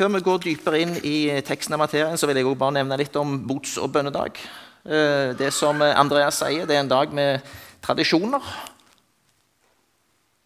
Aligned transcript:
Før 0.00 0.08
vi 0.14 0.20
går 0.24 0.38
dypere 0.40 0.78
inn 0.80 0.94
i 1.04 1.16
teksten 1.44 1.74
av 1.76 1.82
materien, 1.82 2.16
så 2.16 2.24
vil 2.24 2.38
jeg 2.38 2.46
også 2.48 2.58
bare 2.62 2.72
nevne 2.78 2.96
litt 2.96 3.16
om 3.20 3.34
bots- 3.44 3.76
og 3.76 3.90
bønnedag. 3.92 4.38
Eh, 4.86 5.34
Det 5.36 5.52
som 5.52 5.82
Andreas 5.82 6.38
sier, 6.40 6.64
det 6.64 6.74
er 6.74 6.80
en 6.80 6.88
dag 6.88 7.12
med 7.12 7.42
tradisjoner. 7.82 8.40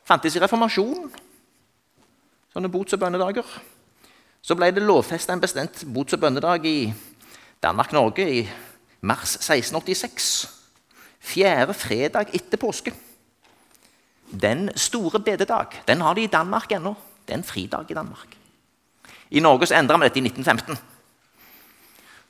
Fantes 0.05 0.35
i 0.35 0.41
reformasjonen, 0.41 1.07
sånne 2.53 2.69
bots- 2.69 2.95
og 2.95 2.99
bønnedager. 2.99 3.47
Så 4.43 4.57
ble 4.57 4.73
det 4.73 4.83
lovfesta 4.83 5.33
en 5.33 5.41
bestemt 5.41 5.85
bots- 5.87 6.15
og 6.15 6.21
bønnedag 6.21 6.67
i 6.67 6.93
Danmark-Norge 7.63 8.27
i 8.27 8.51
mars 9.03 9.37
1686. 9.39 10.49
Fjerde 11.21 11.75
fredag 11.75 12.35
etter 12.35 12.59
påske. 12.59 12.93
Den 14.33 14.71
store 14.75 15.21
bededag 15.21 15.85
den 15.87 16.01
har 16.01 16.15
de 16.15 16.23
i 16.23 16.27
Danmark 16.27 16.73
ennå. 16.73 16.97
Det 17.25 17.35
er 17.35 17.39
en 17.39 17.45
fridag 17.45 17.87
i 17.89 17.95
Danmark. 17.95 18.34
I 19.35 19.43
Norge 19.43 19.67
så 19.67 19.79
endra 19.79 19.99
vi 19.99 20.07
dette 20.07 20.21
i 20.21 20.27
1915. 20.29 20.79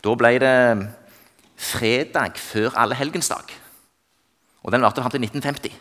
Da 0.04 0.14
ble 0.20 0.30
det 0.40 0.54
fredag 1.60 2.38
før 2.40 2.76
allehelgensdag. 2.80 3.52
Og 4.64 4.72
den 4.72 4.82
varte 4.82 5.02
fram 5.02 5.12
til 5.12 5.22
1950. 5.26 5.74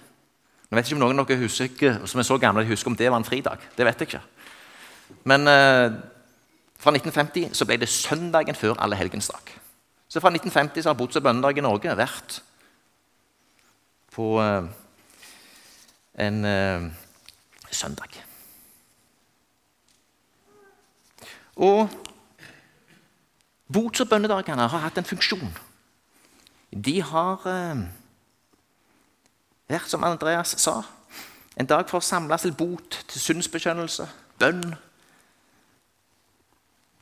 Jeg 0.73 0.78
vet 0.78 0.90
ikke 0.90 0.98
om 0.98 1.04
noen 1.05 1.22
av 1.22 1.28
dere 1.30 1.44
husker, 1.44 2.00
som 2.09 2.20
er 2.20 2.28
så 2.28 2.38
gamle 2.41 2.66
husker 2.67 2.91
om 2.91 2.98
det 2.98 3.12
var 3.12 3.22
en 3.22 3.28
fridag. 3.28 3.62
Det 3.78 3.86
vet 3.86 4.02
jeg 4.02 4.09
ikke. 4.09 4.22
Men 5.30 5.48
eh, 5.48 5.95
fra 6.81 6.91
1950 6.91 7.53
så 7.55 7.67
ble 7.70 7.78
det 7.80 7.92
søndagen 7.92 8.58
før 8.58 8.80
allehelgensdag. 8.81 9.53
Så 10.09 10.20
fra 10.20 10.31
1950 10.34 10.84
så 10.84 10.92
har 10.92 10.98
bots- 11.00 11.20
og 11.20 11.23
bønnedag 11.23 11.58
i 11.58 11.64
Norge 11.64 11.95
vært 11.98 12.42
på 14.14 14.28
eh, 14.42 14.67
en 16.28 16.45
eh, 16.45 16.92
søndag. 17.72 18.20
Og 21.55 21.89
bots- 23.73 24.02
og 24.02 24.09
bønnedagene 24.09 24.67
har 24.67 24.85
hatt 24.85 24.98
en 24.98 25.07
funksjon. 25.07 25.53
De 26.73 27.02
har 27.02 27.45
eh, 27.50 27.83
vært, 29.69 29.89
som 29.89 30.03
Andreas 30.03 30.55
sa, 30.61 30.81
en 31.58 31.69
dag 31.69 31.86
for 31.89 32.02
å 32.02 32.05
samles 32.05 32.41
til 32.41 32.55
bot, 32.58 32.97
til 33.09 33.22
syndsbekjennelse, 33.22 34.08
bønn. 34.41 34.73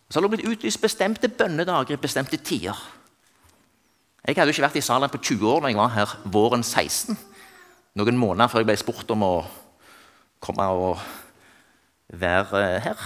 Så 0.09 0.20
har 0.20 0.28
det 0.28 0.34
blitt 0.34 0.50
utlyst 0.50 0.81
bestemte 0.83 1.31
bønnedager 1.31 1.95
i 1.95 2.02
bestemte 2.02 2.38
tider. 2.38 2.76
Jeg 4.28 4.36
hadde 4.36 4.52
jo 4.52 4.58
ikke 4.58 4.67
vært 4.67 4.78
i 4.78 4.83
Salem 4.86 5.09
på 5.09 5.22
20 5.23 5.48
år 5.50 5.64
når 5.64 5.72
jeg 5.72 5.80
var 5.80 5.94
her 5.95 6.16
våren 6.30 6.64
16. 6.64 7.16
Noen 7.98 8.20
måneder 8.20 8.52
før 8.52 8.61
jeg 8.61 8.67
ble 8.70 8.76
spurt 8.80 9.16
om 9.16 9.23
å 9.26 9.33
komme 10.44 10.67
og 10.76 11.00
være 12.11 12.61
her. 12.83 13.00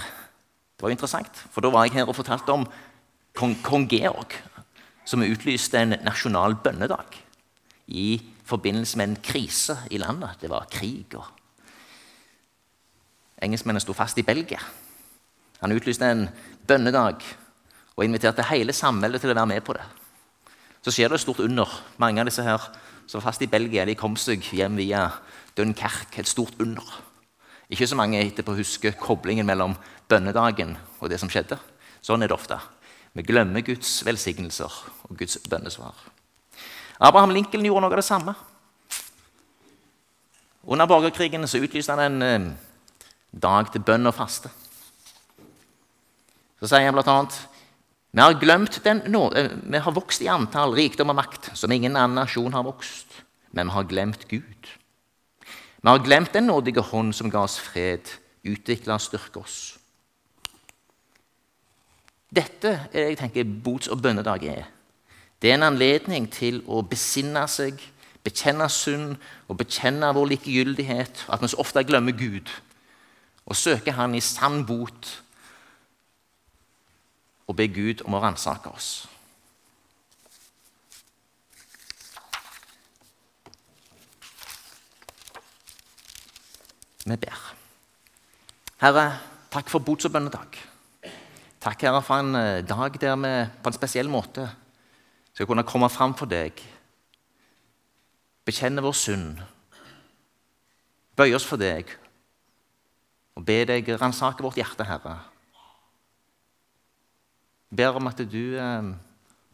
Det 0.76 0.84
var 0.84 0.92
interessant, 0.92 1.32
for 1.50 1.64
da 1.64 1.70
var 1.72 1.86
jeg 1.86 1.96
her 1.96 2.08
og 2.08 2.16
fortalte 2.18 2.52
om 2.52 2.66
kong, 3.36 3.56
kong 3.64 3.86
Georg, 3.88 4.34
som 5.08 5.24
utlyste 5.24 5.80
en 5.80 5.96
nasjonal 6.04 6.58
bønnedag 6.60 7.16
i 7.96 8.20
forbindelse 8.44 8.98
med 9.00 9.08
en 9.08 9.16
krise 9.22 9.78
i 9.90 9.98
landet. 10.02 10.36
Det 10.40 10.50
var 10.50 10.68
krig. 10.70 11.14
og 11.16 11.24
Engelskmennene 13.42 13.80
sto 13.80 13.92
fast 13.96 14.18
i 14.18 14.26
Belgia. 14.26 14.60
Han 15.62 15.72
utlyste 15.72 16.10
en 16.10 16.28
bønnedag 16.68 17.24
og 17.96 18.04
inviterte 18.04 18.44
hele 18.50 18.72
samveldet 18.76 19.22
til 19.22 19.32
å 19.32 19.36
være 19.36 19.52
med 19.54 19.64
på 19.64 19.76
det. 19.76 19.84
Så 20.84 20.92
skjer 20.92 21.08
det 21.08 21.18
et 21.18 21.24
stort 21.24 21.40
under. 21.40 21.70
Mange 21.96 22.20
av 22.20 22.28
disse 22.28 22.44
her 22.44 22.60
som 23.06 23.18
var 23.18 23.30
fast 23.30 23.42
i 23.42 23.50
Belgia, 23.50 23.86
de 23.86 23.96
kom 23.98 24.16
seg 24.20 24.44
hjem 24.52 24.76
via 24.76 25.08
Dunkerque. 25.56 26.20
Et 26.20 26.28
stort 26.28 26.60
under. 26.60 26.84
Ikke 27.72 27.88
så 27.88 27.98
mange 27.98 28.20
etterpå 28.22 28.54
husker 28.58 28.94
koblingen 29.00 29.46
mellom 29.48 29.74
bønnedagen 30.10 30.76
og 31.00 31.10
det 31.10 31.18
som 31.18 31.30
skjedde. 31.30 31.58
Sånn 32.04 32.22
er 32.22 32.30
det 32.30 32.36
ofte. 32.36 32.58
Vi 33.16 33.24
glemmer 33.26 33.64
Guds 33.66 34.04
velsignelser 34.06 34.70
og 35.08 35.16
Guds 35.18 35.38
bønnesvar. 35.48 35.96
Abraham 37.00 37.34
Lincoln 37.34 37.64
gjorde 37.66 37.82
noe 37.84 37.92
av 37.92 38.00
det 38.00 38.06
samme. 38.06 38.36
Under 40.66 40.88
borgerkrigen 40.90 41.46
så 41.48 41.60
utlyste 41.62 41.94
han 41.94 42.04
en 42.04 42.22
eh, 42.26 42.46
dag 43.30 43.70
til 43.72 43.84
bønn 43.86 44.08
og 44.08 44.16
faste. 44.16 44.50
Så 46.56 46.70
sier 46.70 46.88
han 46.88 46.96
bl.a.: 46.96 47.18
Vi 48.16 48.22
eh, 48.22 49.50
vi 49.62 49.78
har 49.78 49.92
vokst 49.92 50.22
i 50.22 50.28
antall, 50.32 50.74
rikdom 50.74 51.12
og 51.12 51.18
makt 51.20 51.50
som 51.54 51.72
ingen 51.72 51.96
annen 51.96 52.16
nasjon 52.16 52.54
har 52.54 52.64
vokst, 52.64 53.22
men 53.52 53.68
vi 53.68 53.72
har 53.72 53.84
glemt 53.84 54.28
Gud. 54.28 54.76
Vi 55.86 55.90
har 55.90 55.98
glemt 55.98 56.34
den 56.34 56.42
nådige 56.42 56.80
hånd 56.80 57.12
som 57.14 57.30
ga 57.30 57.38
oss 57.46 57.60
fred, 57.62 58.08
utvikla 58.42 58.96
og 58.98 59.00
styrka 59.00 59.38
oss. 59.38 59.76
Dette 62.34 62.72
er 62.90 62.96
det 62.96 63.04
jeg 63.04 63.18
tenker 63.20 63.52
bots- 63.64 63.86
og 63.86 64.02
bønnedag 64.02 64.42
er. 64.50 64.64
Det 65.42 65.50
er 65.50 65.54
en 65.54 65.68
anledning 65.68 66.26
til 66.32 66.58
å 66.66 66.82
besinne 66.82 67.44
seg, 67.46 67.78
bekjenne 68.26 68.66
synd 68.66 69.14
og 69.46 69.60
bekjenne 69.62 70.10
vår 70.10 70.26
likegyldighet, 70.32 71.22
at 71.30 71.42
vi 71.42 71.52
så 71.54 71.62
ofte 71.62 71.86
glemmer 71.86 72.18
Gud, 72.18 72.50
og 73.46 73.56
søke 73.56 73.94
Han 73.94 74.18
i 74.18 74.20
sann 74.20 74.66
bot 74.66 75.22
og 77.46 77.56
be 77.56 77.68
Gud 77.68 78.02
om 78.02 78.18
å 78.18 78.24
ransake 78.26 78.74
oss. 78.74 79.06
Vi 87.06 87.16
ber. 87.16 87.42
Herre, 88.82 89.04
takk 89.50 89.70
for 89.70 89.78
bots-. 89.78 90.08
Takk, 90.10 91.82
Herre, 91.82 92.00
for 92.02 92.18
en 92.18 92.34
eh, 92.34 92.64
dag 92.66 92.98
der 93.00 93.14
vi 93.16 93.30
på 93.62 93.70
en 93.70 93.76
spesiell 93.76 94.10
måte 94.10 94.48
skal 95.32 95.46
kunne 95.46 95.66
komme 95.68 95.88
fram 95.92 96.16
for 96.18 96.26
deg, 96.26 96.58
bekjenne 98.46 98.82
vår 98.82 98.96
synd, 98.96 99.42
bøye 101.16 101.36
oss 101.36 101.46
for 101.46 101.60
deg 101.60 101.90
og 103.36 103.44
be 103.44 103.58
deg 103.68 103.90
ransake 104.00 104.42
vårt 104.42 104.58
hjerte, 104.58 104.86
Herre. 104.88 105.16
Ber 107.70 107.98
om 108.00 108.10
at 108.10 108.22
du 108.26 108.56
eh, 108.58 108.90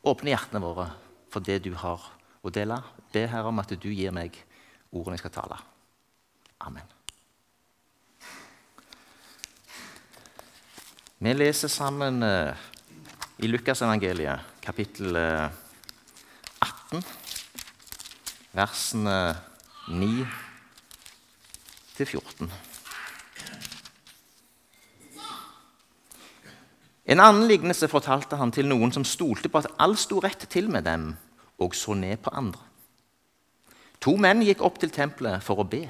åpner 0.03 0.35
hjertene 0.35 0.65
våre 0.65 0.89
for 1.33 1.45
det 1.45 1.61
du 1.67 1.73
har 1.77 2.09
å 2.43 2.53
dele. 2.55 2.81
Be, 3.13 3.27
Herre, 3.27 3.53
om 3.53 3.61
at 3.61 3.77
du 3.77 3.91
gir 3.93 4.15
meg 4.15 4.41
ordene 4.93 5.19
jeg 5.19 5.27
skal 5.27 5.37
tale. 5.43 5.63
Amen. 6.63 7.02
Vi 11.23 11.31
leser 11.39 11.71
sammen 11.71 12.17
eh, 12.27 12.63
i 13.39 13.47
Lukasevangeliet, 13.47 14.43
kapittel 14.59 15.15
eh, 15.15 15.53
18, 16.59 17.05
versene 18.59 19.19
9 19.87 20.09
til 21.95 22.09
14. 22.09 22.51
En 27.07 27.23
annen 27.23 27.47
lignelse 27.47 27.87
fortalte 27.87 28.41
han 28.43 28.51
til 28.51 28.67
noen 28.67 28.91
som 28.91 29.07
stolte 29.07 29.47
på 29.47 29.63
at 29.63 29.71
alt 29.79 30.03
sto 30.03 30.19
rett 30.27 30.49
til 30.51 30.67
med 30.75 30.91
dem, 30.91 31.13
og 31.63 31.79
så 31.79 31.95
ned 31.95 32.19
på 32.27 32.35
andre. 32.35 32.67
To 34.03 34.19
menn 34.19 34.43
gikk 34.43 34.67
opp 34.67 34.83
til 34.83 34.91
tempelet 34.91 35.39
for 35.47 35.63
å 35.63 35.71
be. 35.71 35.85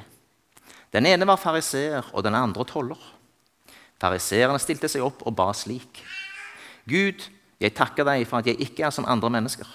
Den 0.93 1.09
ene 1.09 1.25
var 1.25 1.41
fariseer, 1.41 2.13
og 2.13 2.29
den 2.29 2.37
andre 2.37 2.69
toller. 2.69 3.01
Fariseerne 4.03 4.59
stilte 4.59 4.91
seg 4.91 5.05
opp 5.07 5.23
og 5.23 5.37
ba 5.39 5.53
slik.: 5.55 6.03
Gud, 6.91 7.29
jeg 7.63 7.75
takker 7.79 8.07
deg 8.09 8.27
for 8.27 8.43
at 8.43 8.49
jeg 8.51 8.59
ikke 8.59 8.89
er 8.89 8.91
som 8.91 9.07
andre 9.07 9.31
mennesker, 9.31 9.69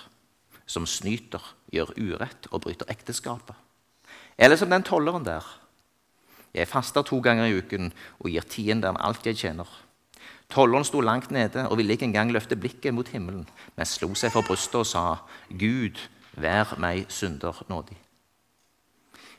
som 0.68 0.86
snyter, 0.86 1.44
gjør 1.72 1.94
urett 1.96 2.50
og 2.52 2.66
bryter 2.66 2.90
ekteskapet. 2.92 3.56
Eller 4.38 4.60
som 4.60 4.70
den 4.70 4.84
tolleren 4.84 5.24
der. 5.24 5.46
Jeg 6.54 6.68
faster 6.68 7.04
to 7.04 7.20
ganger 7.24 7.48
i 7.48 7.58
uken 7.60 7.92
og 8.20 8.32
gir 8.32 8.44
tienderen 8.44 9.00
alt 9.00 9.26
jeg 9.26 9.40
tjener. 9.40 9.68
Tolleren 10.52 10.86
sto 10.88 11.02
langt 11.04 11.32
nede 11.32 11.68
og 11.68 11.78
ville 11.78 11.96
ikke 11.96 12.07
engang 12.07 12.31
løfte 12.31 12.56
blikket 12.56 12.96
mot 12.96 13.07
himmelen, 13.07 13.48
men 13.75 13.86
slo 13.86 14.13
seg 14.16 14.31
for 14.31 14.48
brystet 14.48 14.80
og 14.80 14.88
sa, 14.88 15.04
Gud, 15.50 16.00
vær 16.36 16.75
meg 16.80 17.07
synder 17.12 17.63
nådig. 17.72 17.98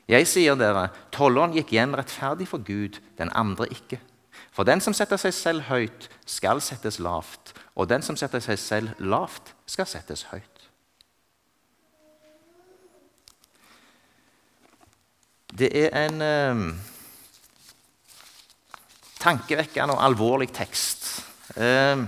Jeg 0.09 0.25
sier 0.29 0.57
dere, 0.57 0.89
tolleren 1.13 1.53
gikk 1.53 1.73
hjem 1.77 1.93
rettferdig 1.97 2.47
for 2.49 2.61
Gud, 2.65 2.97
den 3.17 3.29
andre 3.37 3.69
ikke. 3.73 3.99
For 4.59 4.67
den 4.67 4.81
som 4.83 4.91
setter 4.91 5.15
seg 5.15 5.31
selv 5.31 5.61
høyt, 5.69 6.09
skal 6.27 6.59
settes 6.59 6.97
lavt, 6.99 7.53
og 7.79 7.85
den 7.87 8.01
som 8.03 8.17
setter 8.19 8.41
seg 8.43 8.57
selv 8.59 8.97
lavt, 8.99 9.53
skal 9.63 9.85
settes 9.87 10.25
høyt. 10.33 10.65
Det 15.61 15.69
er 15.79 15.95
en 16.01 16.25
eh, 16.25 16.63
tankevekkende 19.21 19.95
og 19.95 20.03
alvorlig 20.09 20.49
tekst. 20.51 21.07
Eh, 21.55 22.03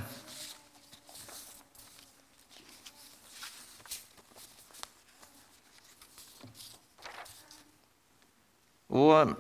og 8.90 9.38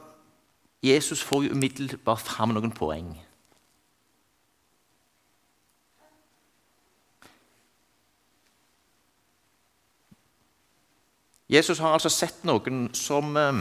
Jesus 0.81 1.21
får 1.23 1.43
jo 1.43 1.51
umiddelbart 1.53 2.21
fram 2.25 2.55
noen 2.55 2.71
poeng. 2.73 3.13
Jesus 11.51 11.81
har 11.83 11.93
altså 11.93 12.09
sett 12.09 12.45
noen 12.47 12.85
som 12.95 13.35
eh, 13.37 13.59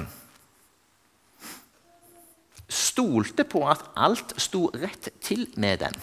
stolte 2.70 3.44
på 3.44 3.64
at 3.69 3.82
alt 3.99 4.37
sto 4.38 4.69
rett 4.78 5.11
til 5.20 5.49
med 5.58 5.82
den, 5.82 5.99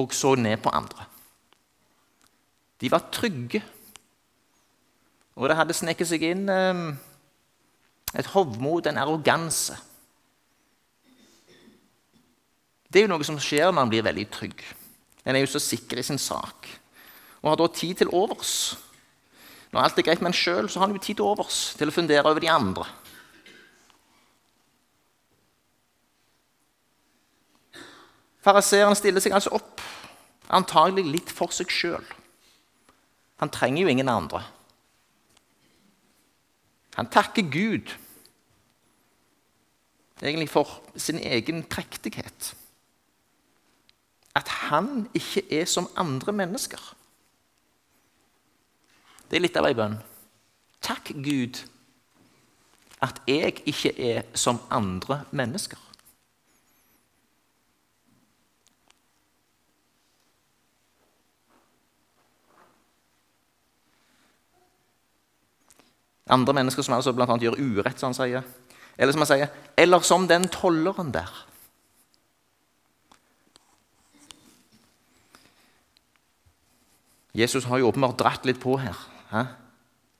og 0.00 0.16
så 0.16 0.34
ned 0.40 0.56
på 0.64 0.72
andre. 0.72 1.04
De 2.80 2.90
var 2.90 3.10
trygge, 3.12 3.60
og 5.36 5.48
det 5.48 5.58
hadde 5.60 5.76
sneket 5.76 6.08
seg 6.08 6.24
inn 6.32 6.48
eh, 6.48 6.86
et 8.18 8.28
hovmod, 8.34 8.86
en 8.86 9.00
arroganse. 9.00 9.76
Det 12.92 13.00
er 13.00 13.06
jo 13.06 13.12
noe 13.14 13.24
som 13.24 13.40
skjer 13.40 13.70
når 13.70 13.76
man 13.78 13.92
blir 13.92 14.04
veldig 14.04 14.26
trygg. 14.34 14.64
En 15.24 15.36
er 15.36 15.44
jo 15.44 15.52
så 15.54 15.62
sikker 15.62 16.00
i 16.00 16.06
sin 16.06 16.20
sak 16.20 16.68
og 17.42 17.50
har 17.50 17.58
da 17.58 17.66
tid 17.74 17.98
til 17.98 18.10
overs. 18.14 18.76
Når 19.72 19.82
alt 19.82 19.96
er 19.98 20.04
greit 20.06 20.20
med 20.22 20.30
en 20.30 20.36
sjøl, 20.36 20.68
har 20.68 20.86
en 20.86 20.94
jo 20.94 21.02
tid 21.02 21.18
til 21.18 21.26
overs 21.26 21.72
til 21.78 21.90
å 21.90 21.94
fundere 21.94 22.28
over 22.28 22.42
de 22.44 22.50
andre. 22.52 22.84
Fariseeren 28.42 28.98
stiller 28.98 29.22
seg 29.22 29.34
altså 29.34 29.54
opp, 29.54 29.82
antagelig 30.50 31.06
litt 31.08 31.32
for 31.34 31.54
seg 31.54 31.70
sjøl. 31.70 32.04
Han 33.42 33.50
trenger 33.50 33.82
jo 33.82 33.90
ingen 33.90 34.10
andre. 34.10 34.44
Han 36.98 37.08
takker 37.10 37.48
Gud 37.50 37.90
egentlig 40.28 40.50
for 40.50 40.68
sin 40.96 41.18
egen 41.18 41.62
prektighet. 41.64 42.54
At 44.34 44.48
han 44.48 45.08
ikke 45.14 45.44
er 45.60 45.64
som 45.64 45.88
andre 45.96 46.32
mennesker. 46.32 46.80
Det 49.30 49.36
er 49.36 49.44
litt 49.44 49.56
av 49.56 49.66
ei 49.68 49.76
bønn. 49.76 49.98
Takk, 50.82 51.12
Gud, 51.24 51.62
at 53.02 53.20
jeg 53.26 53.62
ikke 53.66 53.92
er 53.96 54.26
som 54.34 54.60
andre 54.70 55.22
mennesker. 55.30 55.80
Andre 66.32 66.54
mennesker 66.56 66.82
som 66.82 66.94
altså 66.94 67.12
bl.a. 67.12 67.26
gjør 67.36 67.58
urett, 67.58 67.98
som 68.00 68.12
han 68.12 68.16
sier. 68.16 68.46
Eller 69.02 69.16
som 69.16 69.24
han 69.24 69.30
sier, 69.32 69.50
eller 69.74 70.04
som 70.06 70.28
den 70.30 70.46
tolleren 70.46 71.10
der. 71.10 71.30
Jesus 77.34 77.64
har 77.64 77.80
jo 77.80 77.88
åpenbart 77.88 78.20
dratt 78.20 78.46
litt 78.46 78.60
på 78.62 78.76
her. 78.78 78.98
Hæ? 79.32 79.42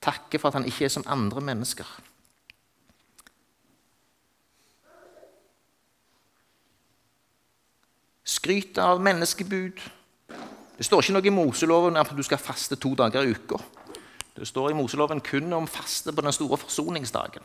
Takker 0.02 0.40
for 0.40 0.50
at 0.50 0.58
han 0.58 0.66
ikke 0.66 0.88
er 0.88 0.90
som 0.90 1.06
andre 1.06 1.44
mennesker. 1.44 1.86
Skryter 8.26 8.82
av 8.82 9.02
menneskebud. 9.04 9.82
Det 10.74 10.86
står 10.88 11.04
ikke 11.04 11.14
noe 11.20 11.28
i 11.28 11.34
Moseloven 11.36 12.00
at 12.00 12.10
du 12.16 12.22
skal 12.26 12.40
faste 12.42 12.80
to 12.80 12.96
dager 12.98 13.22
i 13.22 13.36
uka. 13.36 13.60
Det 14.34 14.48
står 14.48 14.72
i 14.72 14.74
Moseloven 14.74 15.20
kun 15.22 15.52
om 15.52 15.68
faste 15.70 16.10
på 16.10 16.24
den 16.24 16.34
store 16.34 16.58
forsoningsdagen. 16.58 17.44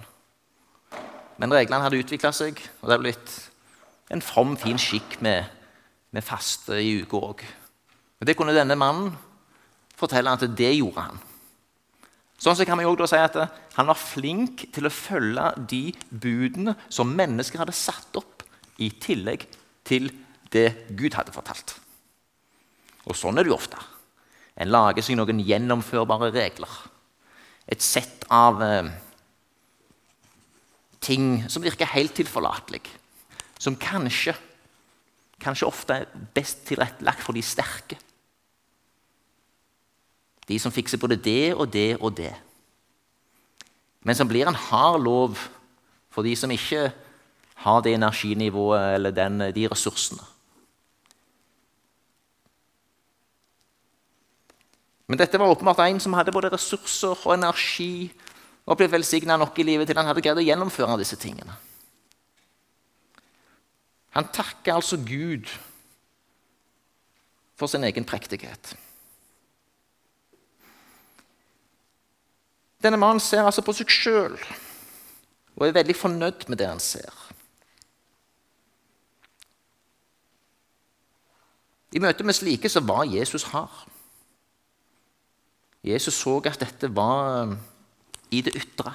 Men 1.38 1.54
reglene 1.54 1.84
hadde 1.86 2.02
utvikla 2.02 2.32
seg, 2.34 2.60
og 2.82 2.88
det 2.88 2.96
hadde 2.96 3.06
blitt 3.06 3.36
en 4.14 4.24
from, 4.24 4.56
fin 4.58 4.80
skikk 4.82 5.20
med, 5.26 5.50
med 6.16 6.26
faste 6.26 6.80
i 6.82 6.96
uka 7.04 7.22
òg. 7.30 7.44
Det 8.26 8.36
kunne 8.38 8.56
denne 8.56 8.78
mannen 8.80 9.12
fortelle 9.98 10.34
at 10.34 10.46
det 10.58 10.72
gjorde 10.78 11.04
han. 11.10 11.20
Sånn 12.38 12.58
så 12.58 12.66
kan 12.70 12.78
vi 12.78 12.86
også 12.86 13.08
si 13.10 13.18
at 13.18 13.38
Han 13.78 13.90
var 13.90 13.98
flink 13.98 14.68
til 14.74 14.86
å 14.86 14.94
følge 14.94 15.46
de 15.70 15.82
budene 16.10 16.76
som 16.90 17.10
mennesker 17.10 17.62
hadde 17.62 17.74
satt 17.78 18.18
opp, 18.18 18.44
i 18.78 18.92
tillegg 19.02 19.48
til 19.86 20.12
det 20.54 20.86
Gud 20.94 21.16
hadde 21.18 21.34
fortalt. 21.34 21.74
Og 23.10 23.18
sånn 23.18 23.38
er 23.38 23.46
det 23.46 23.50
jo 23.50 23.58
ofte. 23.58 23.80
En 24.58 24.70
lager 24.70 25.06
seg 25.06 25.18
noen 25.18 25.42
gjennomførbare 25.42 26.30
regler. 26.34 26.70
Et 27.66 27.82
sett 27.82 28.26
av 28.34 28.62
eh, 28.62 28.92
ting 31.08 31.46
som 31.50 31.64
virker 31.64 31.90
helt 31.96 32.16
tilforlatelig. 32.18 32.84
Som 33.60 33.78
kanskje, 33.80 34.36
kanskje 35.42 35.70
ofte 35.70 36.02
er 36.02 36.28
best 36.36 36.66
tilrettelagt 36.68 37.24
for 37.24 37.38
de 37.38 37.44
sterke. 37.46 37.98
De 40.48 40.60
som 40.60 40.72
fikser 40.72 41.00
både 41.02 41.20
det 41.20 41.56
og 41.56 41.72
det 41.74 41.98
og 41.98 42.14
det. 42.18 42.34
Men 44.08 44.16
som 44.16 44.30
blir 44.30 44.48
en 44.48 44.62
hard 44.68 45.02
lov 45.04 45.36
for 46.14 46.24
de 46.24 46.36
som 46.36 46.52
ikke 46.52 46.88
har 47.66 47.82
det 47.84 47.98
energinivået 47.98 48.94
eller 48.96 49.12
den, 49.12 49.40
de 49.54 49.68
ressursene. 49.68 50.24
Men 55.08 55.20
dette 55.20 55.40
var 55.40 55.50
åpenbart 55.52 55.80
en 55.86 56.00
som 56.04 56.16
hadde 56.18 56.36
både 56.36 56.52
ressurser 56.52 57.16
og 57.16 57.34
energi 57.34 58.12
og 58.68 58.78
ble 58.78 58.90
velsigna 58.92 59.38
nok 59.40 59.58
i 59.60 59.66
livet 59.68 59.88
til 59.88 59.98
han 60.00 60.10
hadde 60.10 60.24
greid 60.24 60.42
å 60.42 60.44
gjennomføre 60.44 61.00
disse 61.00 61.18
tingene. 61.20 61.56
Han 64.18 64.28
takker 64.34 64.76
altså 64.76 65.00
Gud 65.00 65.48
for 67.58 67.70
sin 67.72 67.86
egen 67.88 68.06
prektighet. 68.06 68.76
Denne 72.84 73.00
mannen 73.02 73.24
ser 73.24 73.46
altså 73.46 73.64
på 73.66 73.74
seg 73.78 73.90
sjøl 73.90 74.36
og 75.58 75.66
er 75.66 75.74
veldig 75.80 75.96
fornøyd 75.98 76.46
med 76.52 76.60
det 76.62 76.68
han 76.70 76.82
ser. 76.84 77.14
I 81.96 82.02
møte 82.04 82.26
med 82.28 82.36
slike 82.38 82.70
så 82.70 82.84
var 82.86 83.08
Jesus 83.10 83.48
hard. 83.54 83.88
Jesus 85.88 86.20
så 86.20 86.36
at 86.46 86.60
dette 86.62 86.90
var 86.94 87.56
i 88.32 88.42
det 88.46 88.56
ytre. 88.58 88.94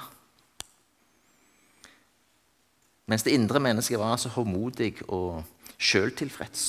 Mens 3.09 3.25
det 3.25 3.35
indre 3.35 3.59
mennesket 3.59 3.99
var 3.99 4.15
så 4.17 4.31
håndmodig 4.31 4.95
og 5.09 5.43
sjøltilfreds. 5.77 6.65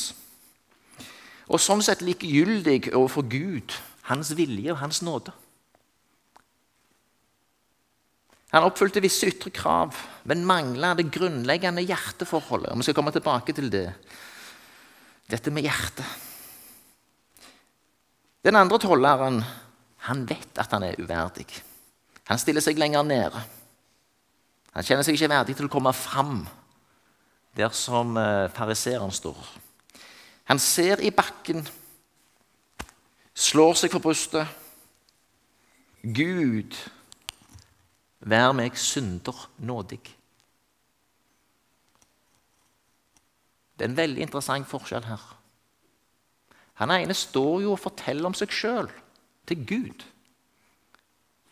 Og 1.53 1.61
sånn 1.61 1.83
sett 1.85 2.03
likegyldig 2.03 2.95
overfor 2.95 3.27
Gud, 3.31 3.75
hans 4.09 4.33
vilje 4.37 4.73
og 4.73 4.81
hans 4.81 5.03
nåde. 5.05 5.35
Han 8.55 8.67
oppfylte 8.69 9.03
visse 9.03 9.27
ytre 9.33 9.51
krav, 9.51 9.97
men 10.31 10.47
mangla 10.47 10.93
det 10.95 11.09
grunnleggende 11.15 11.83
hjerteforholdet. 11.83 12.71
Og 12.71 12.79
Vi 12.79 12.87
skal 12.87 12.97
komme 12.97 13.13
tilbake 13.15 13.53
til 13.53 13.71
det. 13.71 13.89
Dette 15.27 15.51
med 15.51 15.67
hjertet. 15.67 16.07
Den 18.45 18.57
andre 18.61 18.79
tolleren 18.79 19.41
han 20.07 20.27
vet 20.29 20.61
at 20.61 20.71
han 20.77 20.85
er 20.85 21.01
uverdig. 21.01 21.49
Han 22.31 22.41
stiller 22.41 22.65
seg 22.65 22.79
lenger 22.81 23.05
nede. 23.07 23.43
Han 24.75 24.87
kjenner 24.87 25.07
seg 25.07 25.19
ikke 25.19 25.31
verdig 25.31 25.57
til 25.59 25.69
å 25.69 25.73
komme 25.73 25.93
fram 25.95 26.43
der 27.55 27.71
som 27.77 28.17
eh, 28.19 28.51
fariseeren 28.55 29.13
står. 29.15 29.39
Han 30.51 30.59
ser 30.61 31.01
i 31.01 31.13
bakken, 31.15 31.63
slår 33.35 33.79
seg 33.79 33.95
for 33.95 34.03
brystet. 34.03 34.51
Gud, 36.05 36.75
vær 38.21 38.53
meg 38.57 38.77
synder 38.77 39.47
nådig. 39.63 40.03
Det 43.75 43.87
er 43.87 43.91
en 43.91 43.99
veldig 43.99 44.27
interessant 44.27 44.69
forskjell 44.69 45.07
her. 45.07 45.23
Han 46.83 46.93
ene 46.95 47.15
står 47.15 47.63
jo 47.65 47.73
og 47.75 47.83
forteller 47.83 48.27
om 48.29 48.37
seg 48.37 48.53
sjøl 48.55 48.91
til 49.49 49.65
Gud. 49.67 50.05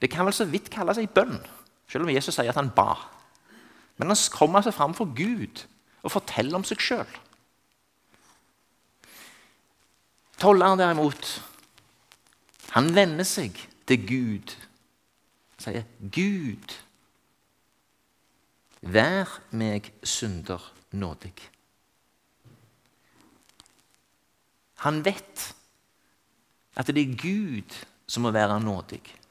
Det 0.03 0.11
kan 0.11 0.27
vel 0.27 0.35
så 0.35 0.49
vidt 0.51 0.71
kalles 0.75 0.99
ei 0.99 1.07
bønn, 1.07 1.39
selv 1.87 2.09
om 2.09 2.11
Jesus 2.11 2.35
sier 2.35 2.51
at 2.51 2.59
han 2.59 2.73
ba. 2.75 2.97
Men 4.01 4.11
han 4.11 4.19
kommer 4.35 4.65
seg 4.67 4.75
fram 4.75 4.97
for 4.99 5.13
Gud 5.15 5.63
og 6.03 6.11
forteller 6.17 6.59
om 6.59 6.67
seg 6.67 6.83
sjøl. 6.83 7.19
Tolleren 10.43 10.81
derimot, 10.81 11.37
han 12.75 12.91
vender 12.97 13.27
seg 13.29 13.55
til 13.87 14.07
Gud 14.09 14.57
og 15.55 15.63
sier, 15.69 15.87
'Gud, 16.03 16.75
vær 18.83 19.39
meg 19.55 19.93
synder 20.03 20.73
nådig.' 20.91 21.47
Han 24.83 25.05
vet 25.07 25.53
at 26.75 26.91
det 26.91 27.05
er 27.05 27.15
Gud 27.15 27.77
som 28.11 28.27
må 28.27 28.33
være 28.35 28.59
nådig. 28.61 29.22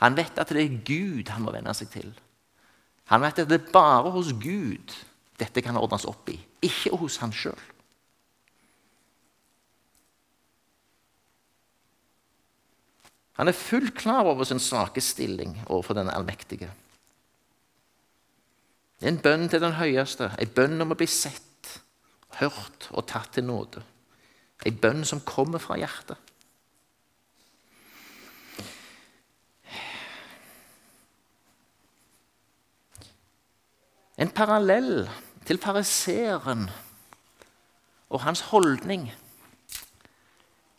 Han 0.00 0.16
vet 0.16 0.38
at 0.40 0.52
det 0.54 0.64
er 0.64 0.80
Gud 0.86 1.28
han 1.32 1.44
må 1.44 1.52
venne 1.54 1.74
seg 1.76 1.90
til. 1.92 2.10
Han 3.12 3.24
vet 3.24 3.42
at 3.42 3.50
det 3.50 3.60
er 3.60 3.72
bare 3.72 4.12
hos 4.14 4.32
Gud 4.40 4.94
dette 5.40 5.62
kan 5.64 5.78
ordnes 5.80 6.06
opp 6.08 6.28
i, 6.32 6.36
ikke 6.64 6.96
hos 7.00 7.18
han 7.22 7.32
sjøl. 7.32 7.58
Han 13.40 13.48
er 13.48 13.56
fullt 13.56 13.94
klar 13.96 14.28
over 14.28 14.44
sin 14.44 14.60
svake 14.60 15.00
stilling 15.00 15.54
overfor 15.66 15.96
den 15.96 16.10
allmektige. 16.12 16.68
Det 19.00 19.08
er 19.08 19.14
en 19.14 19.22
bønn 19.24 19.46
til 19.48 19.62
den 19.62 19.78
høyeste, 19.78 20.28
en 20.36 20.52
bønn 20.52 20.84
om 20.84 20.92
å 20.92 20.98
bli 21.00 21.08
sett, 21.08 21.46
hørt 22.36 22.90
og 22.92 23.06
tatt 23.08 23.32
til 23.38 23.46
nåde. 23.48 23.80
En 24.68 24.76
bønn 24.76 25.06
som 25.08 25.24
kommer 25.24 25.62
fra 25.62 25.78
hjertet. 25.80 26.20
En 34.20 34.28
parallell 34.28 35.06
til 35.48 35.56
fariseeren 35.58 36.66
og 38.10 38.20
hans 38.20 38.42
holdning 38.50 39.08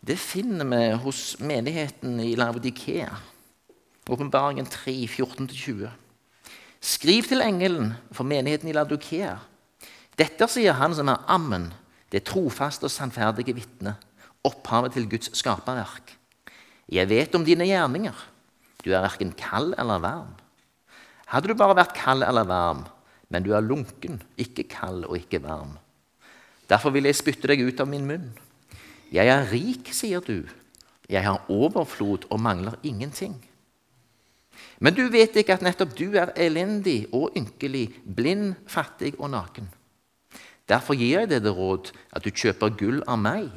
det 0.02 0.18
finner 0.18 0.66
vi 0.66 0.82
hos 1.04 1.36
menigheten 1.40 2.20
i 2.24 2.34
Laudikea. 2.34 3.12
Åpenbaringen 4.10 4.66
3, 4.66 4.94
14-20. 5.06 5.90
Skriv 6.82 7.28
til 7.30 7.42
engelen 7.46 7.92
for 8.12 8.26
menigheten 8.26 8.70
i 8.70 8.74
Laudikea. 8.74 9.36
Dette 10.18 10.48
sier 10.50 10.78
han 10.78 10.96
som 10.98 11.12
er 11.14 11.22
Ammen, 11.30 11.70
det 12.10 12.26
trofaste 12.30 12.90
og 12.90 12.94
sannferdige 12.94 13.54
vitne, 13.58 13.94
opphavet 14.44 14.98
til 14.98 15.06
Guds 15.10 15.30
skaperverk. 15.38 16.16
Jeg 16.90 17.10
vet 17.10 17.38
om 17.38 17.46
dine 17.46 17.70
gjerninger. 17.70 18.18
Du 18.82 18.90
er 18.90 19.06
verken 19.06 19.36
kald 19.38 19.78
eller 19.78 20.02
varm. 20.02 20.34
Hadde 21.30 21.54
du 21.54 21.58
bare 21.58 21.78
vært 21.78 21.94
kald 21.96 22.26
eller 22.26 22.50
varm, 22.50 22.88
men 23.32 23.46
du 23.46 23.54
er 23.56 23.64
lunken, 23.64 24.20
ikke 24.38 24.68
kald 24.70 25.06
og 25.08 25.16
ikke 25.18 25.42
varm. 25.44 25.78
Derfor 26.70 26.94
vil 26.96 27.08
jeg 27.08 27.20
spytte 27.20 27.50
deg 27.52 27.64
ut 27.64 27.80
av 27.84 27.90
min 27.90 28.06
munn. 28.08 28.28
Jeg 29.12 29.28
er 29.28 29.48
rik, 29.52 29.92
sier 29.96 30.24
du. 30.24 30.44
Jeg 31.12 31.26
har 31.26 31.48
overflod 31.52 32.28
og 32.32 32.40
mangler 32.40 32.78
ingenting. 32.88 33.36
Men 34.80 34.96
du 34.96 35.04
vet 35.12 35.36
ikke 35.38 35.58
at 35.58 35.64
nettopp 35.66 35.94
du 35.98 36.16
er 36.20 36.32
elendig 36.40 37.06
og 37.16 37.36
ynkelig, 37.38 37.90
blind, 38.06 38.56
fattig 38.72 39.14
og 39.18 39.34
naken. 39.34 39.68
Derfor 40.70 40.96
gir 40.96 41.20
jeg 41.20 41.32
deg 41.32 41.44
det 41.44 41.54
råd 41.56 41.92
at 42.16 42.24
du 42.24 42.32
kjøper 42.32 42.76
gull 42.80 43.02
av 43.10 43.20
meg, 43.20 43.50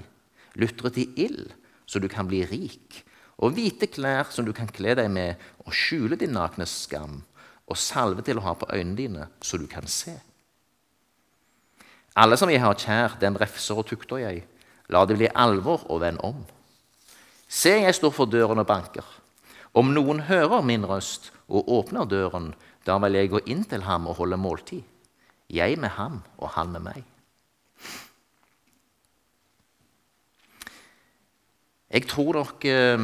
lutret 0.59 0.99
i 0.99 1.07
ild, 1.27 1.53
så 1.87 2.01
du 2.03 2.09
kan 2.11 2.27
bli 2.27 2.43
rik, 2.49 3.03
og 3.39 3.55
hvite 3.55 3.87
klær 3.91 4.31
som 4.35 4.47
du 4.47 4.53
kan 4.57 4.71
kle 4.71 4.97
deg 4.99 5.11
med, 5.13 5.39
og 5.63 5.75
skjule 5.75 6.19
din 6.19 6.35
nakne 6.35 6.67
skam, 6.69 7.23
og 7.71 7.81
salve 7.81 8.25
til 8.25 8.39
å 8.39 8.45
ha 8.45 8.55
på 8.59 8.69
øynene 8.73 8.97
dine, 8.99 9.29
så 9.41 9.59
du 9.59 9.67
kan 9.71 9.87
se. 9.89 10.15
Alle 12.15 12.37
som 12.39 12.51
jeg 12.53 12.63
har 12.63 12.77
kjær, 12.79 13.17
dem 13.21 13.39
refser 13.41 13.81
og 13.81 13.89
tukter 13.89 14.21
jeg. 14.23 14.45
La 14.93 15.03
det 15.09 15.17
bli 15.19 15.31
alvor 15.35 15.87
og 15.91 16.03
vend 16.05 16.21
om. 16.23 16.45
Se, 17.49 17.73
jeg 17.81 17.97
står 17.97 18.13
for 18.15 18.31
døren 18.31 18.61
og 18.61 18.69
banker. 18.69 19.07
Om 19.75 19.91
noen 19.97 20.23
hører 20.29 20.63
min 20.63 20.85
røst 20.87 21.33
og 21.49 21.71
åpner 21.71 22.07
døren, 22.07 22.53
da 22.87 22.99
vil 23.03 23.17
jeg 23.19 23.33
gå 23.33 23.41
inn 23.51 23.65
til 23.67 23.87
ham 23.89 24.07
og 24.07 24.21
holde 24.21 24.39
måltid. 24.39 24.85
Jeg 25.51 25.79
med 25.81 25.97
ham 25.97 26.23
og 26.39 26.53
han 26.55 26.71
med 26.73 26.85
meg. 26.85 27.03
Jeg 31.95 32.09
tror 32.11 32.35
dere 32.35 32.75
eh, 32.99 33.03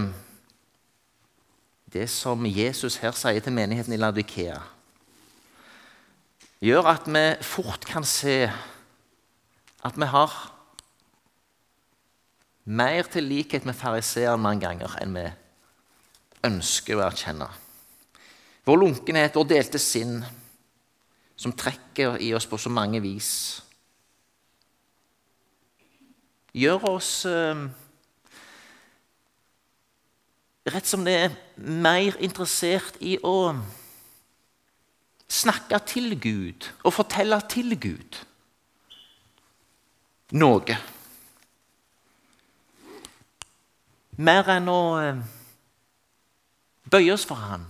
det 1.92 2.06
som 2.10 2.46
Jesus 2.46 3.00
her 3.02 3.14
sier 3.18 3.42
til 3.42 3.54
menigheten 3.54 3.94
i 3.94 3.98
Laudikea, 3.98 4.58
gjør 6.60 6.90
at 6.92 7.08
vi 7.08 7.24
fort 7.42 7.86
kan 7.88 8.04
se 8.06 8.44
at 9.80 9.96
vi 9.96 10.08
har 10.12 10.34
mer 12.70 13.08
til 13.10 13.24
likhet 13.24 13.64
med 13.66 13.74
fariseeren 13.74 14.42
mange 14.42 14.66
ganger 14.66 14.94
enn 15.00 15.16
vi 15.16 15.24
ønsker 16.46 17.00
å 17.00 17.06
erkjenne. 17.08 17.48
Vår 18.68 18.78
lunkenhet, 18.78 19.34
vår 19.34 19.48
delte 19.48 19.80
sinn, 19.80 20.20
som 21.40 21.56
trekker 21.56 22.20
i 22.20 22.34
oss 22.36 22.46
på 22.46 22.58
så 22.60 22.70
mange 22.70 23.00
vis, 23.02 23.32
gjør 26.52 26.84
oss 26.90 27.24
eh, 27.30 27.64
rett 30.68 30.86
som 30.86 31.04
det 31.06 31.14
er 31.16 31.36
mer 31.56 32.16
interessert 32.20 32.98
i 33.00 33.16
å 33.24 33.54
snakke 35.30 35.78
til 35.86 36.16
Gud 36.20 36.68
og 36.82 36.94
fortelle 36.94 37.38
til 37.48 37.76
Gud 37.80 38.18
noe. 40.36 40.76
Mer 44.20 44.50
enn 44.52 44.68
å 44.68 44.80
eh, 45.00 45.20
bøye 46.90 47.14
oss 47.14 47.24
for 47.26 47.40
Han 47.40 47.64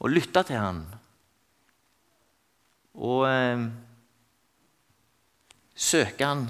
og 0.00 0.10
lytte 0.10 0.42
til 0.48 0.58
Han. 0.58 0.82
Og 2.98 3.24
eh, 3.28 3.66
søke 5.76 6.26
Han 6.26 6.48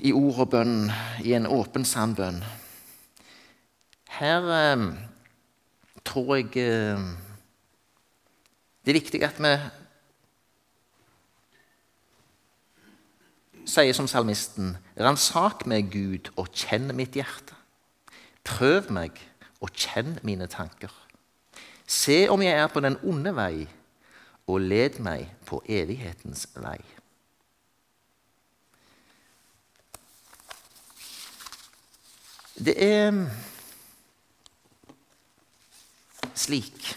i 0.00 0.14
ord 0.16 0.44
og 0.46 0.48
bønn, 0.54 0.76
i 1.24 1.34
en 1.36 1.48
åpen, 1.50 1.84
sann 1.84 2.14
bønn. 2.16 2.38
Her 4.18 4.50
eh, 4.56 4.86
tror 6.04 6.34
jeg 6.36 6.56
eh, 6.56 7.04
det 8.84 8.92
er 8.92 8.98
viktig 8.98 9.20
at 9.22 9.38
vi 9.38 9.52
sier 13.70 13.94
som 13.94 14.08
salmisten, 14.10 14.72
ransak 14.98 15.66
meg, 15.70 15.92
Gud, 15.92 16.32
og 16.40 16.48
kjenn 16.56 16.90
mitt 16.96 17.14
hjerte. 17.18 17.54
Prøv 18.46 18.88
meg 18.90 19.20
og 19.60 19.70
kjenn 19.76 20.16
mine 20.26 20.48
tanker. 20.50 20.90
Se 21.86 22.24
om 22.32 22.42
jeg 22.42 22.56
er 22.56 22.70
på 22.72 22.82
den 22.82 22.96
onde 23.06 23.34
vei, 23.36 23.68
og 24.50 24.64
led 24.64 24.98
meg 25.04 25.28
på 25.46 25.60
evighetens 25.68 26.48
vei. 26.58 26.80
Det 32.60 32.74
er 32.76 33.14
slik 36.40 36.94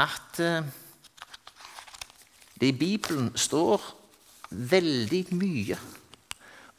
at 0.00 0.40
eh, 0.42 0.64
det 2.60 2.72
i 2.72 2.78
Bibelen 2.78 3.32
står 3.36 3.82
veldig 4.50 5.22
mye 5.34 5.78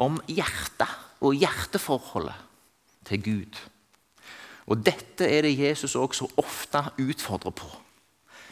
om 0.02 0.18
hjertet 0.28 0.92
og 1.24 1.36
hjerteforholdet 1.38 2.36
til 3.06 3.24
Gud. 3.24 3.60
Og 4.66 4.82
dette 4.86 5.28
er 5.30 5.46
det 5.46 5.58
Jesus 5.60 5.96
også 5.96 6.28
ofte 6.42 6.82
utfordrer 7.00 7.54
på. 7.54 7.70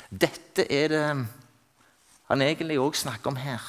Dette 0.09 0.67
er 0.71 0.91
det 0.93 1.05
han 2.29 2.41
egentlig 2.41 2.77
òg 2.79 2.95
snakker 2.95 3.33
om 3.33 3.39
her. 3.41 3.63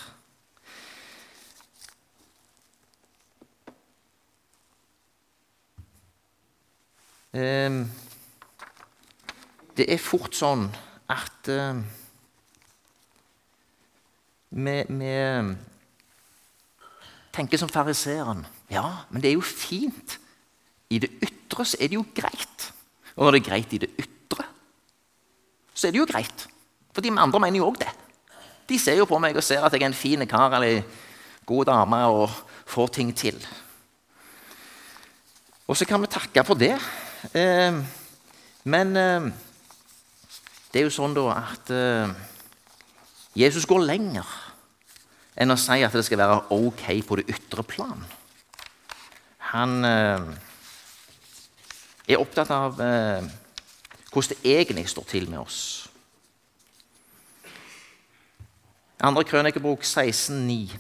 Um, 7.35 7.81
det 9.79 9.87
er 9.91 10.03
fort 10.03 10.37
sånn 10.37 10.69
at 11.11 11.51
uh, 11.51 11.81
vi, 14.55 14.77
vi, 14.87 15.15
tenker 17.35 17.59
som 17.59 17.71
fariseeren. 17.73 18.45
Ja, 18.71 19.05
men 19.11 19.23
det 19.23 19.33
er 19.33 19.37
jo 19.39 19.45
fint. 19.45 20.19
I 20.95 21.01
det 21.03 21.11
ytre 21.25 21.67
så 21.67 21.81
er 21.81 21.91
det 21.91 21.99
jo 21.99 22.07
greit. 22.15 22.69
Og 23.17 23.27
når 23.27 23.35
det 23.35 23.41
er 23.43 23.49
greit 23.49 23.75
i 23.75 23.81
det 23.83 23.91
ytre, 23.99 24.47
så 25.75 25.89
er 25.89 25.95
det 25.95 26.03
jo 26.03 26.07
greit. 26.07 26.47
For 26.95 27.03
de 27.03 27.11
andre 27.11 27.43
mener 27.43 27.59
jo 27.59 27.69
òg 27.73 27.81
det. 27.83 27.91
De 28.71 28.79
ser 28.81 28.97
jo 29.01 29.09
på 29.11 29.19
meg 29.21 29.37
og 29.37 29.45
ser 29.45 29.65
at 29.65 29.75
jeg 29.75 29.83
er 29.83 29.91
en 29.91 29.99
fin 29.99 30.23
kar 30.31 30.55
eller 30.57 30.85
god 31.45 31.67
dame 31.69 32.01
og 32.15 32.31
får 32.71 32.95
ting 32.95 33.11
til. 33.17 33.37
Og 35.67 35.77
så 35.77 35.87
kan 35.89 36.01
vi 36.01 36.13
takke 36.13 36.45
for 36.47 36.61
det. 36.61 36.77
Eh, 37.35 37.77
men 38.65 38.97
eh, 38.97 39.29
det 40.75 40.81
er 40.81 40.89
jo 40.89 40.95
sånn 40.97 41.13
da 41.15 41.29
at 41.37 41.71
uh, 41.71 42.11
Jesus 43.39 43.63
går 43.71 43.85
lenger 43.87 44.27
enn 45.39 45.55
å 45.55 45.59
si 45.59 45.77
at 45.87 45.95
det 45.95 46.03
skal 46.03 46.19
være 46.19 46.41
ok 46.51 46.83
på 47.07 47.19
det 47.21 47.29
ytre 47.31 47.63
plan. 47.63 48.03
Han 49.53 49.87
uh, 49.87 50.27
er 52.11 52.19
opptatt 52.19 52.51
av 52.51 52.83
uh, 52.83 53.23
hvordan 54.11 54.35
det 54.35 54.57
egentlig 54.57 54.89
står 54.91 55.07
til 55.15 55.31
med 55.31 55.45
oss. 55.45 55.61
Andre 58.99 59.23
krønikebok 59.31 59.87
16,9. 59.87 60.75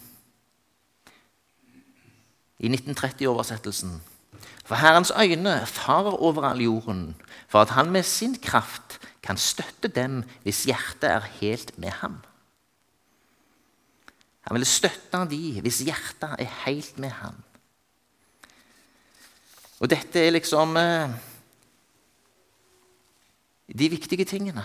I 2.64 2.70
1930-oversettelsen. 2.70 3.94
For 4.64 4.80
Herrens 4.80 5.12
øyne 5.12 5.66
farer 5.66 6.16
over 6.16 6.44
all 6.48 6.62
jorden, 6.62 7.16
for 7.48 7.60
at 7.60 7.70
han 7.76 7.90
med 7.90 8.02
sin 8.02 8.36
kraft 8.42 9.00
kan 9.22 9.36
støtte 9.36 9.88
dem 9.88 10.22
hvis 10.42 10.64
hjertet 10.64 11.10
er 11.10 11.20
helt 11.40 11.78
med 11.78 11.90
ham. 12.00 12.16
Han 14.40 14.54
ville 14.54 14.68
støtte 14.68 15.24
de 15.30 15.60
hvis 15.60 15.84
hjertet 15.84 16.36
er 16.38 16.56
helt 16.64 16.98
med 16.98 17.10
ham. 17.10 17.36
Og 19.80 19.90
dette 19.90 20.20
er 20.20 20.32
liksom 20.32 20.76
eh, 20.76 21.10
de 23.78 23.88
viktige 23.88 24.24
tingene. 24.24 24.64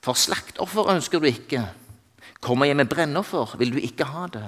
For 0.00 0.16
slaktoffer 0.16 0.88
ønsker 0.94 1.20
du 1.20 1.28
ikke. 1.28 1.66
Kommer 2.40 2.64
jeg 2.64 2.76
med 2.76 2.88
brennoffer, 2.88 3.56
vil 3.58 3.72
du 3.72 3.78
ikke 3.78 4.04
ha 4.08 4.26
det. 4.32 4.46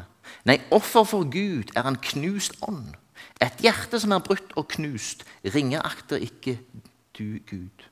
Nei, 0.49 0.61
offer 0.72 1.04
for 1.04 1.28
Gud 1.28 1.75
er 1.76 1.88
en 1.88 2.00
knust 2.00 2.56
ånd. 2.64 2.94
Et 3.42 3.64
hjerte 3.64 4.00
som 4.00 4.12
er 4.14 4.23
brutt 4.25 4.52
og 4.57 4.69
knust, 4.76 5.25
ringeakter 5.45 6.23
ikke 6.23 6.59
du 7.19 7.38
Gud. 7.50 7.88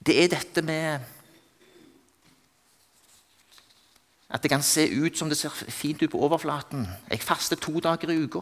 Det 0.00 0.24
er 0.24 0.28
dette 0.28 0.62
med 0.62 1.00
At 4.30 4.42
det 4.42 4.50
kan 4.50 4.62
se 4.62 4.84
ut 4.94 5.18
som 5.18 5.28
det 5.28 5.38
ser 5.38 5.50
fint 5.50 6.02
ut 6.02 6.10
på 6.10 6.18
overflaten. 6.18 6.86
Jeg 7.10 7.22
faster 7.22 7.56
to 7.56 7.80
dager 7.80 8.10
i 8.10 8.22
uka. 8.22 8.40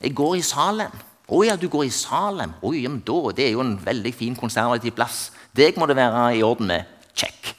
Jeg 0.00 0.14
går 0.14 0.34
i 0.34 0.42
Salem. 0.42 0.90
Å 1.24 1.40
ja, 1.46 1.56
du 1.56 1.68
går 1.72 1.86
i 1.86 1.92
Salem. 1.94 2.52
Oi, 2.62 2.82
men 2.84 3.00
da, 3.06 3.32
Det 3.32 3.46
er 3.46 3.52
jo 3.54 3.64
en 3.64 3.78
veldig 3.80 4.12
fin 4.14 4.36
konservativ 4.36 4.92
plass. 4.92 5.30
Deg 5.56 5.78
må 5.80 5.86
det 5.88 5.96
være 5.96 6.36
i 6.36 6.42
orden 6.44 6.68
med. 6.68 6.84
Check. 7.14 7.54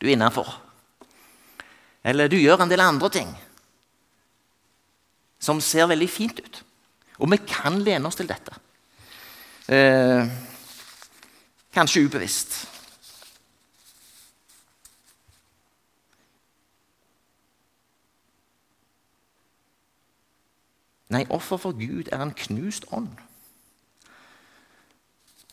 Du 0.00 0.08
er 0.08 0.16
innafor. 0.16 0.48
Eller 2.02 2.28
du 2.28 2.36
gjør 2.38 2.62
en 2.62 2.70
del 2.70 2.82
andre 2.82 3.10
ting 3.10 3.30
som 5.38 5.60
ser 5.62 5.86
veldig 5.86 6.08
fint 6.10 6.38
ut. 6.40 6.62
Og 7.22 7.30
vi 7.30 7.38
kan 7.46 7.78
lene 7.84 8.08
oss 8.08 8.18
til 8.18 8.28
dette. 8.28 8.54
Eh, 9.70 10.26
kanskje 11.74 12.06
ubevisst. 12.06 12.56
Nei, 21.08 21.26
offer 21.30 21.60
for 21.60 21.76
Gud 21.78 22.10
er 22.12 22.22
en 22.22 22.34
knust 22.34 22.88
ånd. 22.94 23.12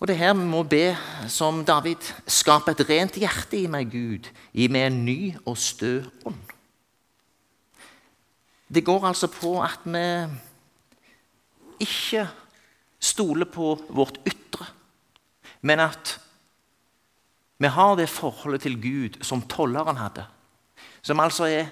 Og 0.01 0.07
det 0.09 0.15
er 0.17 0.25
her 0.25 0.33
vi 0.35 0.47
må 0.49 0.63
be 0.67 0.95
som 1.31 1.61
David 1.63 2.03
Skap 2.27 2.67
et 2.67 2.81
rent 2.89 3.15
hjerte 3.21 3.55
i 3.61 3.69
meg, 3.71 3.91
Gud, 3.93 4.27
gi 4.51 4.65
meg 4.67 4.89
en 4.89 4.97
ny 5.05 5.19
og 5.45 5.55
stø 5.61 6.01
ånd. 6.27 6.41
Det 8.73 8.83
går 8.83 9.05
altså 9.07 9.29
på 9.31 9.53
at 9.61 9.85
vi 9.85 10.03
ikke 11.85 12.25
stoler 12.99 13.47
på 13.47 13.75
vårt 13.93 14.17
ytre, 14.25 14.65
men 15.61 15.83
at 15.85 16.17
vi 17.61 17.69
har 17.71 17.95
det 17.95 18.09
forholdet 18.09 18.65
til 18.65 18.75
Gud 18.81 19.21
som 19.23 19.45
tolleren 19.47 20.01
hadde, 20.01 20.25
som 20.99 21.19
altså 21.23 21.47
er 21.47 21.71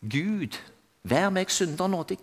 Gud 0.00 0.56
Vær 1.06 1.30
meg 1.30 1.52
synder 1.54 1.90
nådig. 1.90 2.18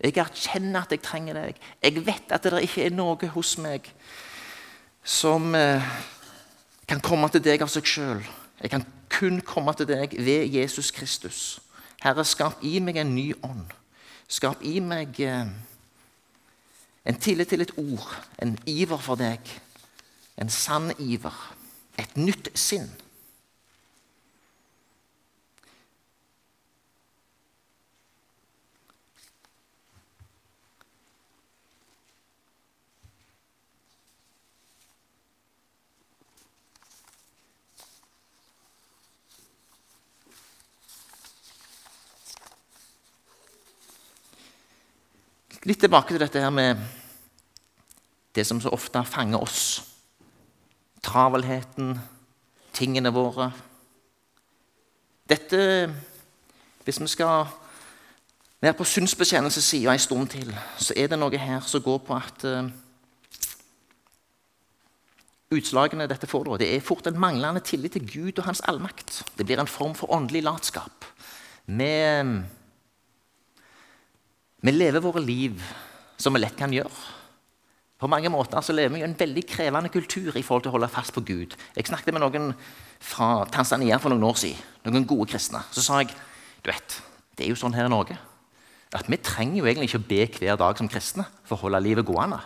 Jeg 0.00 0.16
erkjenner 0.16 0.84
at 0.84 0.92
jeg 0.94 1.02
trenger 1.04 1.36
deg. 1.36 1.58
Jeg 1.82 2.06
vet 2.06 2.32
at 2.32 2.46
det 2.46 2.62
ikke 2.64 2.86
er 2.86 2.94
noe 2.94 3.30
hos 3.34 3.56
meg 3.60 3.90
som 5.04 5.54
eh, 5.56 5.82
kan 6.88 7.00
komme 7.02 7.28
til 7.32 7.42
deg 7.44 7.62
av 7.64 7.72
seg 7.72 7.88
sjøl. 7.88 8.22
Jeg 8.60 8.72
kan 8.72 8.84
kun 9.10 9.40
komme 9.44 9.74
til 9.76 9.88
deg 9.88 10.14
ved 10.16 10.46
Jesus 10.54 10.92
Kristus. 10.94 11.58
Herre, 12.04 12.24
skap 12.24 12.62
i 12.64 12.78
meg 12.80 13.00
en 13.00 13.14
ny 13.16 13.32
ånd. 13.44 13.72
Skap 14.30 14.62
i 14.64 14.78
meg 14.84 15.18
eh, 15.24 15.50
en 17.04 17.20
tillit 17.20 17.48
til 17.50 17.64
et 17.64 17.72
ord, 17.80 18.12
en 18.38 18.56
iver 18.68 19.00
for 19.00 19.18
deg. 19.20 19.40
En 20.40 20.52
sann 20.52 20.92
iver. 20.98 21.36
Et 21.98 22.16
nytt 22.16 22.52
sinn. 22.54 22.88
Litt 45.70 45.84
tilbake 45.84 46.10
til 46.10 46.18
dette 46.18 46.40
her 46.42 46.50
med 46.50 46.80
det 48.34 48.42
som 48.46 48.58
så 48.58 48.72
ofte 48.74 49.04
fanger 49.06 49.38
oss. 49.38 49.84
Travelheten, 51.06 51.92
tingene 52.74 53.12
våre. 53.14 53.52
Dette 55.30 55.60
Hvis 56.84 56.98
vi 57.00 57.06
skal 57.06 57.46
være 58.60 58.74
på 58.74 58.84
synsbetjenelsessida 58.84 59.92
en 59.92 60.02
stund 60.02 60.28
til, 60.32 60.48
så 60.78 60.94
er 60.96 61.06
det 61.06 61.18
noe 61.20 61.38
her 61.38 61.60
som 61.62 61.82
går 61.84 61.98
på 62.02 62.16
at 62.16 62.44
uh, 62.48 62.70
Utslagene 65.54 66.08
dette 66.10 66.26
får, 66.26 66.56
det 66.58 66.74
er 66.74 66.82
fort 66.82 67.06
en 67.06 67.18
manglende 67.18 67.60
tillit 67.60 67.92
til 67.92 68.06
Gud 68.10 68.38
og 68.38 68.44
hans 68.44 68.60
allmakt. 68.60 69.22
Det 69.38 69.46
blir 69.46 69.60
en 69.60 69.70
form 69.70 69.94
for 69.94 70.10
åndelig 70.10 70.42
latskap. 70.42 71.04
Med 71.66 72.42
vi 74.60 74.74
lever 74.74 75.02
våre 75.02 75.22
liv 75.24 75.60
som 76.20 76.34
vi 76.36 76.42
lett 76.42 76.58
kan 76.58 76.72
gjøre. 76.72 76.92
På 78.00 78.08
mange 78.08 78.30
måter 78.32 78.64
så 78.64 78.72
lever 78.72 78.94
vi 78.94 79.02
i 79.02 79.04
en 79.04 79.16
veldig 79.16 79.44
krevende 79.48 79.90
kultur 79.92 80.36
i 80.36 80.42
forhold 80.44 80.64
til 80.64 80.72
å 80.72 80.76
holde 80.78 80.88
fast 80.92 81.12
på 81.12 81.24
Gud. 81.24 81.56
Jeg 81.76 81.88
snakket 81.88 82.16
med 82.16 82.24
noen 82.24 82.54
fra 83.00 83.44
Tanzania 83.52 83.98
for 84.00 84.12
noen 84.12 84.24
år 84.30 84.40
siden, 84.40 84.60
noen 84.88 85.08
gode 85.08 85.28
kristne. 85.34 85.60
Så 85.72 85.84
sa 85.84 86.00
jeg 86.00 86.14
du 86.60 86.68
vet, 86.68 86.96
det 87.36 87.44
er 87.44 87.52
jo 87.52 87.60
sånn 87.60 87.76
her 87.76 87.88
i 87.88 87.92
Norge 87.92 88.16
at 88.90 89.06
vi 89.06 89.20
trenger 89.22 89.60
jo 89.60 89.68
egentlig 89.70 89.86
ikke 89.86 90.00
å 90.00 90.08
be 90.08 90.24
hver 90.34 90.56
dag 90.58 90.80
som 90.80 90.88
kristne 90.90 91.22
for 91.46 91.54
å 91.54 91.62
holde 91.64 91.78
livet 91.84 92.08
gående. 92.08 92.40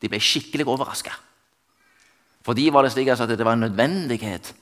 De 0.00 0.08
ble 0.08 0.20
skikkelig 0.22 0.64
overraska. 0.64 1.12
For 2.40 2.56
de 2.56 2.70
var 2.72 2.86
det 2.86 2.94
slik 2.94 3.10
at 3.12 3.20
det 3.28 3.44
var 3.44 3.58
en 3.58 3.66
nødvendighet 3.66 4.54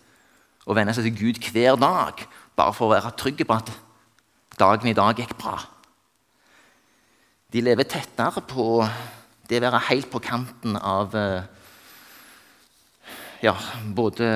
å 0.66 0.74
venne 0.74 0.94
seg 0.96 1.06
til 1.06 1.18
Gud 1.20 1.38
hver 1.52 1.78
dag 1.78 2.24
bare 2.58 2.74
for 2.74 2.88
å 2.88 2.94
være 2.96 3.14
trygge 3.20 3.46
på 3.46 3.54
at 3.54 3.70
dagen 4.58 4.90
i 4.90 4.96
dag 4.98 5.20
gikk 5.20 5.36
bra. 5.38 5.60
De 7.48 7.62
lever 7.64 7.86
tettere 7.88 8.42
på 8.44 8.82
det 9.48 9.62
å 9.62 9.64
være 9.64 9.86
helt 9.88 10.10
på 10.12 10.20
kanten 10.20 10.74
av 10.76 11.14
eh, 11.16 11.46
ja, 13.40 13.54
både 13.96 14.28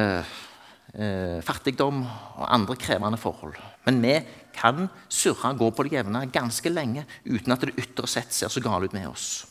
eh, 0.96 1.42
fattigdom 1.44 2.01
og 2.07 2.46
andre 2.46 2.79
krevende 2.81 3.20
forhold. 3.20 3.59
Men 3.85 4.01
vi 4.01 4.14
kan 4.57 4.87
surre 5.12 5.53
og 5.53 5.61
gå 5.61 5.68
på 5.77 5.85
det 5.85 5.98
jevne 5.98 6.25
ganske 6.33 6.72
lenge 6.72 7.05
uten 7.27 7.53
at 7.53 7.66
det 7.66 7.77
ytre 7.85 8.09
sett 8.09 8.33
ser 8.33 8.53
så 8.53 8.64
galt 8.64 8.88
ut 8.88 8.96
med 8.96 9.11
oss. 9.11 9.44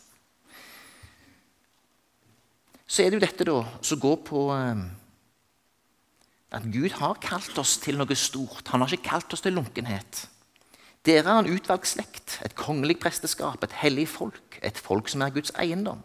Så 2.89 3.05
er 3.05 3.13
det 3.13 3.21
jo 3.21 3.27
dette 3.27 3.45
da, 3.47 3.59
som 3.85 4.01
går 4.01 4.19
på 4.25 4.47
eh, 4.57 4.85
at 6.57 6.65
Gud 6.73 6.97
har 6.97 7.21
kalt 7.21 7.61
oss 7.61 7.77
til 7.85 8.01
noe 8.01 8.17
stort. 8.17 8.73
Han 8.73 8.81
har 8.81 8.89
ikke 8.89 9.13
kalt 9.13 9.37
oss 9.37 9.45
til 9.45 9.53
lunkenhet. 9.53 10.25
Dere 11.05 11.25
er 11.33 11.39
en 11.41 11.49
utvalgt 11.49 11.89
slekt, 11.89 12.39
et 12.45 12.55
kongelig 12.55 12.99
presteskap, 13.01 13.63
et 13.63 13.77
hellig 13.81 14.07
folk, 14.09 14.59
et 14.61 14.77
folk 14.77 15.09
som 15.09 15.21
er 15.25 15.33
Guds 15.33 15.53
eiendom. 15.59 16.01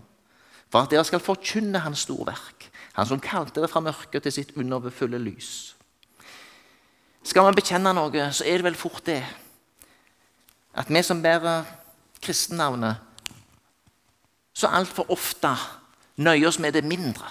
For 0.72 0.82
at 0.82 0.90
dere 0.90 1.04
skal 1.04 1.20
forkynne 1.20 1.85
Hans 1.85 2.06
storverk, 2.06 2.70
Han 2.96 3.06
som 3.06 3.20
kalte 3.20 3.61
det 3.61 3.68
fra 3.68 3.80
mørket 3.85 4.22
til 4.22 4.32
sitt 4.32 4.54
underfulle 4.56 5.18
lys. 5.20 5.76
Skal 7.22 7.44
man 7.44 7.54
bekjenne 7.54 7.92
noe, 7.92 8.30
så 8.32 8.46
er 8.48 8.56
det 8.56 8.64
vel 8.64 8.78
fort 8.78 9.04
det 9.04 9.20
at 10.76 10.88
vi 10.92 11.02
som 11.02 11.22
bærer 11.22 11.64
kristennavnet, 12.22 12.96
så 14.54 14.68
altfor 14.72 15.11
ofte 15.12 15.52
nøyer 16.16 16.48
oss 16.48 16.59
med 16.59 16.72
det 16.72 16.85
mindre. 16.85 17.28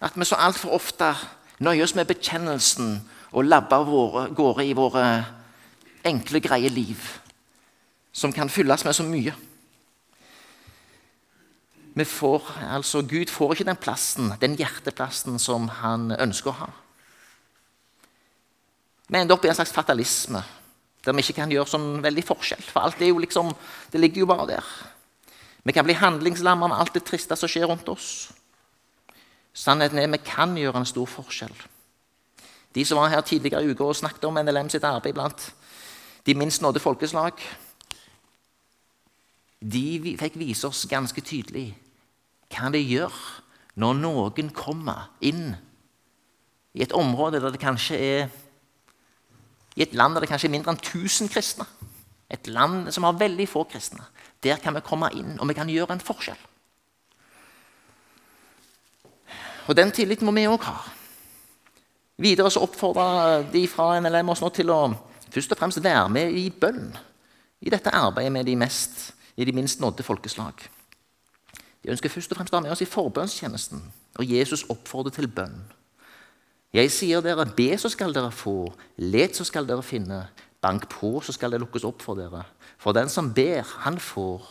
At 0.00 0.16
vi 0.16 0.24
så 0.24 0.36
altfor 0.36 0.76
ofte 0.76 1.14
nøyer 1.58 1.84
oss 1.84 1.94
med 1.94 2.08
bekjennelsen 2.08 2.98
og 3.32 3.44
labber 3.44 3.76
av 3.76 4.34
gårde 4.36 4.66
i 4.66 4.76
våre 4.76 5.04
enkle, 6.06 6.40
greie 6.40 6.68
liv 6.68 7.02
som 8.12 8.32
kan 8.34 8.50
fylles 8.50 8.84
med 8.84 8.96
så 8.96 9.06
mye. 9.06 9.34
Får, 11.98 12.44
altså, 12.70 13.02
Gud 13.02 13.30
får 13.30 13.56
ikke 13.56 13.66
den 13.66 13.80
plassen, 13.80 14.30
den 14.38 14.54
hjerteplassen 14.58 15.38
som 15.42 15.66
han 15.80 16.12
ønsker 16.14 16.52
å 16.52 16.58
ha. 16.60 16.68
Vi 19.08 19.18
ender 19.18 19.34
opp 19.34 19.46
i 19.46 19.50
en 19.50 19.56
slags 19.58 19.74
fatalisme, 19.74 20.44
der 21.02 21.16
vi 21.16 21.24
ikke 21.24 21.40
kan 21.40 21.50
gjøre 21.50 21.72
sånn 21.72 21.88
veldig 22.04 22.22
forskjell. 22.28 22.62
For 22.70 22.84
alt 22.84 23.02
er 23.02 23.10
jo 23.10 23.18
liksom, 23.22 23.50
det 23.90 24.02
ligger 24.02 24.22
jo 24.22 24.30
bare 24.30 24.46
der. 24.52 24.70
Vi 25.66 25.74
kan 25.74 25.86
bli 25.88 25.96
handlingslamma 25.98 26.68
med 26.70 26.78
alt 26.78 26.94
det 26.94 27.02
triste 27.08 27.36
som 27.36 27.50
skjer 27.50 27.66
rundt 27.66 27.88
oss. 27.90 28.28
Sannheten 29.58 29.98
er 29.98 30.12
vi 30.12 30.22
kan 30.22 30.54
gjøre 30.54 30.84
en 30.84 30.86
stor 30.88 31.08
forskjell. 31.10 31.54
De 32.76 32.84
som 32.86 33.00
var 33.00 33.10
her 33.10 33.24
tidligere 33.26 33.64
i 33.64 33.72
uka 33.72 33.88
og 33.88 33.98
snakket 33.98 34.28
om 34.28 34.38
NLM 34.38 34.70
sitt 34.70 34.86
arbeid 34.86 35.16
blant 35.16 35.48
de 36.28 36.34
minst 36.36 36.60
nådde 36.60 36.80
folkeslag 36.84 37.40
de 39.58 40.16
fikk 40.20 40.36
vise 40.36 40.68
oss 40.68 40.84
ganske 40.90 41.22
tydelig 41.24 41.70
hva 42.52 42.68
det 42.72 42.82
gjør 42.84 43.14
når 43.80 43.96
noen 44.02 44.52
kommer 44.52 45.08
inn 45.24 45.54
i 46.76 46.84
et 46.84 46.92
område 46.92 47.40
der 47.40 47.54
det 47.54 47.62
kanskje 47.62 47.96
er 47.96 48.28
I 49.78 49.86
et 49.86 49.94
land 49.94 50.14
der 50.14 50.26
det 50.26 50.28
kanskje 50.28 50.48
er 50.50 50.56
mindre 50.56 50.72
enn 50.74 50.80
1000 50.80 51.28
kristne. 51.30 51.64
Et 52.28 52.48
land 52.50 52.88
som 52.90 53.04
har 53.06 53.14
veldig 53.14 53.44
få 53.46 53.62
kristne. 53.70 54.02
Der 54.42 54.58
kan 54.58 54.74
vi 54.74 54.82
komme 54.82 55.06
inn, 55.14 55.36
og 55.38 55.46
vi 55.46 55.54
kan 55.54 55.70
gjøre 55.70 55.94
en 55.94 56.02
forskjell. 56.02 56.40
Og 59.68 59.76
den 59.78 59.92
tilliten 59.94 60.26
må 60.26 60.34
vi 60.34 60.48
òg 60.50 60.66
ha. 60.66 60.80
Videre 62.18 62.50
så 62.50 62.64
oppfordrer 62.66 63.46
de 63.52 63.62
fra 63.70 64.00
NLM 64.00 64.34
oss 64.34 64.42
nå 64.42 64.50
til 64.50 64.74
å 64.74 64.80
først 65.30 65.52
og 65.52 65.60
fremst 65.60 65.84
være 65.84 66.08
med 66.08 66.34
i 66.36 66.48
bønn 66.50 66.92
i 67.60 67.70
dette 67.70 67.90
arbeidet 67.90 68.32
med 68.32 68.46
de, 68.46 68.56
mest, 68.56 69.14
i 69.36 69.44
de 69.44 69.52
minst 69.52 69.80
nådde 69.80 70.02
folkeslag. 70.02 70.52
De 71.82 71.90
ønsker 71.90 72.10
først 72.12 72.32
og 72.32 72.38
fremst 72.38 72.52
å 72.52 72.56
være 72.56 72.68
med 72.68 72.74
oss 72.74 72.84
i 72.84 72.90
forbønnstjenesten, 72.90 73.82
og 74.18 74.30
Jesus 74.30 74.66
oppfordrer 74.70 75.14
til 75.14 75.30
bønn. 75.30 75.58
Jeg 76.74 76.92
sier 76.92 77.22
dere, 77.24 77.46
be, 77.56 77.70
så 77.80 77.88
skal 77.88 78.12
dere 78.12 78.30
få. 78.34 78.68
Let, 79.00 79.38
så 79.38 79.46
skal 79.48 79.66
dere 79.66 79.82
finne. 79.82 80.26
Bank 80.60 80.88
på, 80.92 81.14
så 81.24 81.32
skal 81.32 81.54
det 81.54 81.62
lukkes 81.62 81.86
opp 81.88 82.02
for 82.04 82.18
dere. 82.18 82.42
For 82.78 82.92
den 82.92 83.08
som 83.08 83.30
ber, 83.34 83.64
han 83.86 83.96
får. 84.02 84.44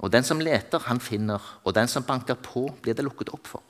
Og 0.00 0.12
den 0.12 0.24
som 0.24 0.40
leter, 0.40 0.80
han 0.86 1.00
finner. 1.00 1.44
Og 1.64 1.74
den 1.76 1.90
som 1.92 2.06
banker 2.08 2.38
på, 2.40 2.70
blir 2.80 2.96
det 2.96 3.04
lukket 3.04 3.34
opp 3.36 3.50
for. 3.50 3.62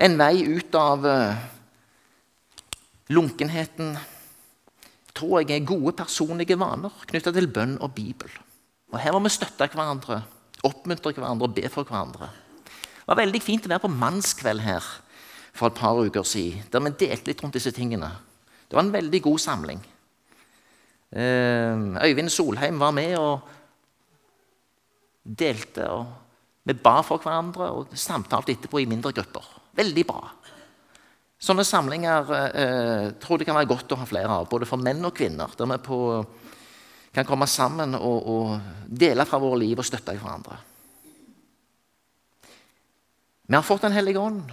En 0.00 0.16
vei 0.18 0.42
ut 0.48 0.74
av 0.74 1.06
eh, 1.06 1.40
lunkenheten 3.10 3.96
tror 5.16 5.42
jeg 5.42 5.56
er 5.58 5.66
gode 5.66 5.92
personlige 5.98 6.58
vaner 6.58 6.94
knytta 7.10 7.32
til 7.34 7.50
bønn 7.50 7.76
og 7.82 7.92
Bibel. 7.96 8.30
Og 8.90 8.98
Her 9.02 9.14
må 9.14 9.22
vi 9.24 9.32
støtte 9.34 9.68
hverandre, 9.70 10.22
oppmuntre 10.66 11.12
hverandre 11.16 11.48
og 11.48 11.54
be 11.54 11.68
for 11.72 11.86
hverandre. 11.88 12.30
Det 12.64 13.06
var 13.10 13.18
veldig 13.24 13.42
fint 13.42 13.66
å 13.66 13.72
være 13.72 13.84
på 13.84 13.92
mannskveld 13.92 14.62
her 14.62 14.86
for 15.56 15.70
et 15.70 15.78
par 15.78 15.98
uker 15.98 16.26
siden, 16.26 16.66
der 16.70 16.84
vi 16.84 16.92
delte 17.02 17.30
litt 17.30 17.42
rundt 17.42 17.56
disse 17.58 17.72
tingene. 17.74 18.10
Det 18.68 18.78
var 18.78 18.86
en 18.86 18.94
veldig 18.94 19.20
god 19.22 19.40
samling. 19.42 19.80
Eh, 21.10 22.06
Øyvind 22.06 22.30
Solheim 22.30 22.78
var 22.78 22.94
med 22.94 23.16
og 23.18 23.40
delte. 25.24 25.90
og 25.90 26.06
Vi 26.64 26.72
ba 26.72 27.00
for 27.02 27.18
hverandre 27.18 27.70
og 27.74 27.96
samtalte 27.98 28.52
etterpå 28.54 28.78
i 28.78 28.86
mindre 28.86 29.12
grupper. 29.12 29.48
Veldig 29.74 30.06
bra. 30.06 30.22
Sånne 31.40 31.64
samlinger 31.64 32.32
eh, 32.36 33.06
tror 33.16 33.38
jeg 33.38 33.42
det 33.42 33.48
kan 33.48 33.56
være 33.56 33.70
godt 33.70 33.94
å 33.94 34.00
ha 34.02 34.06
flere 34.08 34.40
av, 34.42 34.48
både 34.50 34.68
for 34.68 34.80
menn 34.80 35.00
og 35.08 35.14
kvinner. 35.16 35.52
Der 35.56 35.70
vi 35.70 35.78
på, 35.86 36.00
kan 37.16 37.28
komme 37.28 37.48
sammen 37.48 37.96
og, 37.96 38.18
og 38.28 38.90
dele 39.00 39.24
fra 39.28 39.40
våre 39.40 39.62
liv 39.62 39.80
og 39.80 39.88
støtte 39.88 40.18
hverandre. 40.18 40.58
Vi 43.50 43.56
har 43.56 43.64
fått 43.66 43.82
Den 43.82 43.96
hellige 43.96 44.20
ånd. 44.20 44.52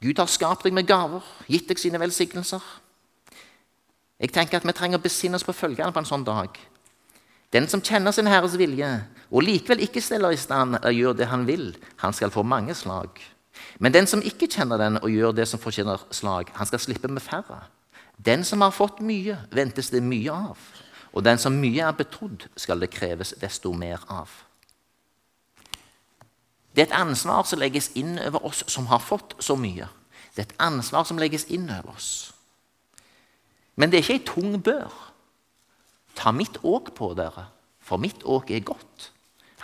Gud 0.00 0.20
har 0.22 0.30
skapt 0.30 0.62
deg 0.64 0.72
med 0.72 0.86
gaver, 0.86 1.24
gitt 1.50 1.66
deg 1.68 1.80
sine 1.82 1.98
velsignelser. 1.98 2.62
Jeg 4.22 4.30
tenker 4.32 4.60
at 4.60 4.66
Vi 4.66 4.74
trenger 4.78 5.00
å 5.00 5.02
besinne 5.02 5.36
oss 5.36 5.46
på 5.46 5.52
følgende 5.52 5.90
på 5.92 6.00
en 6.00 6.08
sånn 6.08 6.24
dag. 6.24 6.54
Den 7.50 7.66
som 7.68 7.82
kjenner 7.82 8.12
sin 8.12 8.28
Herres 8.30 8.54
vilje 8.60 8.88
og 9.28 9.42
likevel 9.42 9.82
ikke 9.84 10.02
stiller 10.04 10.32
i 10.32 10.40
stand 10.40 10.78
eller 10.78 10.94
gjør 10.94 11.18
det 11.18 11.28
han 11.30 11.46
vil, 11.48 11.72
han 11.98 12.14
skal 12.14 12.30
få 12.30 12.44
mange 12.46 12.76
slag. 12.78 13.18
Men 13.78 13.94
den 13.94 14.06
som 14.06 14.22
ikke 14.24 14.48
kjenner 14.50 14.80
den 14.80 14.98
og 15.00 15.10
gjør 15.10 15.34
det 15.36 15.48
som 15.48 15.60
fortjener 15.60 16.02
slag, 16.10 16.52
han 16.54 16.66
skal 16.66 16.82
slippe 16.82 17.08
med 17.08 17.22
færre. 17.22 17.64
Den 18.18 18.44
som 18.44 18.60
har 18.60 18.74
fått 18.74 19.00
mye, 19.00 19.36
ventes 19.54 19.90
det 19.94 20.02
mye 20.02 20.34
av. 20.34 20.58
Og 21.12 21.24
den 21.24 21.38
som 21.38 21.54
mye 21.56 21.86
er 21.86 21.96
betrodd, 21.96 22.48
skal 22.56 22.80
det 22.82 22.90
kreves 22.90 23.34
desto 23.40 23.72
mer 23.72 24.02
av. 24.10 24.30
Det 26.74 26.84
er 26.84 26.90
et 26.90 27.00
ansvar 27.00 27.46
som 27.48 27.58
legges 27.58 27.90
inn 27.98 28.18
over 28.22 28.44
oss 28.46 28.64
som 28.70 28.86
har 28.90 29.02
fått 29.02 29.34
så 29.42 29.56
mye. 29.58 29.88
Det 30.34 30.44
er 30.44 30.50
et 30.50 30.60
ansvar 30.62 31.06
som 31.08 31.18
legges 31.18 31.48
inn 31.50 31.66
over 31.66 31.94
oss. 31.96 32.10
Men 33.78 33.90
det 33.90 33.98
er 33.98 34.04
ikke 34.04 34.18
ei 34.18 34.26
tung 34.26 34.58
bør. 34.62 34.92
Ta 36.18 36.30
mitt 36.34 36.58
åk 36.66 36.92
på 36.98 37.12
dere, 37.18 37.48
for 37.82 37.98
mitt 38.02 38.22
åk 38.26 38.50
er 38.50 38.62
godt. 38.66 39.10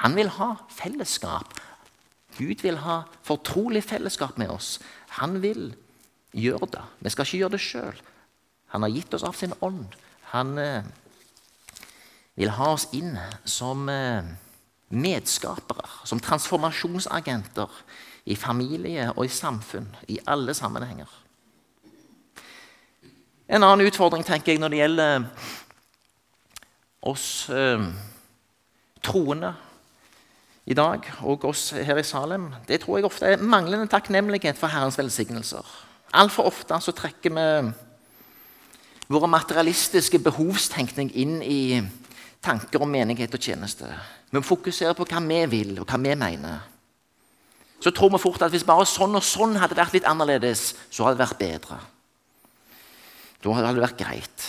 Han 0.03 0.15
vil 0.19 0.31
ha 0.39 0.55
fellesskap. 0.71 1.55
Gud 2.39 2.63
vil 2.63 2.81
ha 2.83 3.03
fortrolig 3.23 3.85
fellesskap 3.85 4.39
med 4.41 4.51
oss. 4.51 4.79
Han 5.21 5.39
vil 5.43 5.73
gjøre 6.35 6.71
det. 6.73 6.85
Vi 7.01 7.13
skal 7.13 7.29
ikke 7.29 7.41
gjøre 7.45 7.55
det 7.57 7.63
sjøl. 7.63 8.01
Han 8.75 8.83
har 8.83 8.95
gitt 8.95 9.15
oss 9.15 9.27
av 9.27 9.37
sin 9.39 9.55
ånd. 9.63 9.87
Han 10.33 10.59
eh, 10.59 10.87
vil 12.35 12.51
ha 12.57 12.73
oss 12.75 12.89
inn 12.97 13.15
som 13.47 13.89
eh, 13.89 14.27
medskapere, 14.95 15.87
som 16.05 16.23
transformasjonsagenter 16.23 17.71
i 18.25 18.37
familie 18.37 19.11
og 19.15 19.27
i 19.27 19.33
samfunn, 19.33 19.91
i 20.09 20.19
alle 20.27 20.55
sammenhenger. 20.57 21.11
En 23.47 23.63
annen 23.63 23.87
utfordring 23.87 24.25
tenker 24.25 24.55
jeg 24.55 24.63
når 24.63 24.73
det 24.73 24.81
gjelder 24.81 25.29
oss 27.05 27.29
eh, 27.53 27.87
troende 29.05 29.53
i 30.65 30.75
dag, 30.75 31.05
og 31.29 31.45
oss 31.45 31.71
her 31.77 31.99
i 32.01 32.07
Salem, 32.07 32.49
det 32.69 32.81
tror 32.83 32.99
jeg 32.99 33.09
ofte 33.09 33.35
er 33.35 33.43
manglende 33.43 33.89
takknemlighet 33.93 34.57
for 34.57 34.73
Herrens 34.73 34.97
velsignelser. 34.97 35.65
Altfor 36.17 36.49
ofte 36.49 36.79
så 36.81 36.95
trekker 36.97 37.35
vi 37.37 37.49
våre 39.13 39.29
materialistiske 39.29 40.23
behovstenkning 40.25 41.11
inn 41.21 41.43
i 41.45 41.83
tanker 42.45 42.81
om 42.81 42.89
menighet 42.89 43.35
og 43.37 43.43
tjeneste. 43.45 43.91
Vi 44.33 44.41
fokuserer 44.45 44.97
på 44.97 45.05
hva 45.09 45.21
vi 45.25 45.43
vil, 45.53 45.75
og 45.83 45.89
hva 45.89 46.01
vi 46.01 46.17
mener. 46.17 46.63
Så 47.85 47.93
tror 47.93 48.15
vi 48.15 48.23
fort 48.23 48.43
at 48.47 48.55
hvis 48.55 48.65
bare 48.65 48.87
sånn 48.89 49.19
og 49.19 49.27
sånn 49.27 49.59
hadde 49.61 49.77
vært 49.77 49.93
litt 49.93 50.09
annerledes, 50.09 50.73
så 50.89 51.05
hadde 51.05 51.19
det 51.19 51.27
vært 51.27 51.43
bedre. 51.43 51.81
Da 53.45 53.53
hadde 53.53 53.75
det 53.77 53.85
vært 53.85 54.01
greit. 54.01 54.49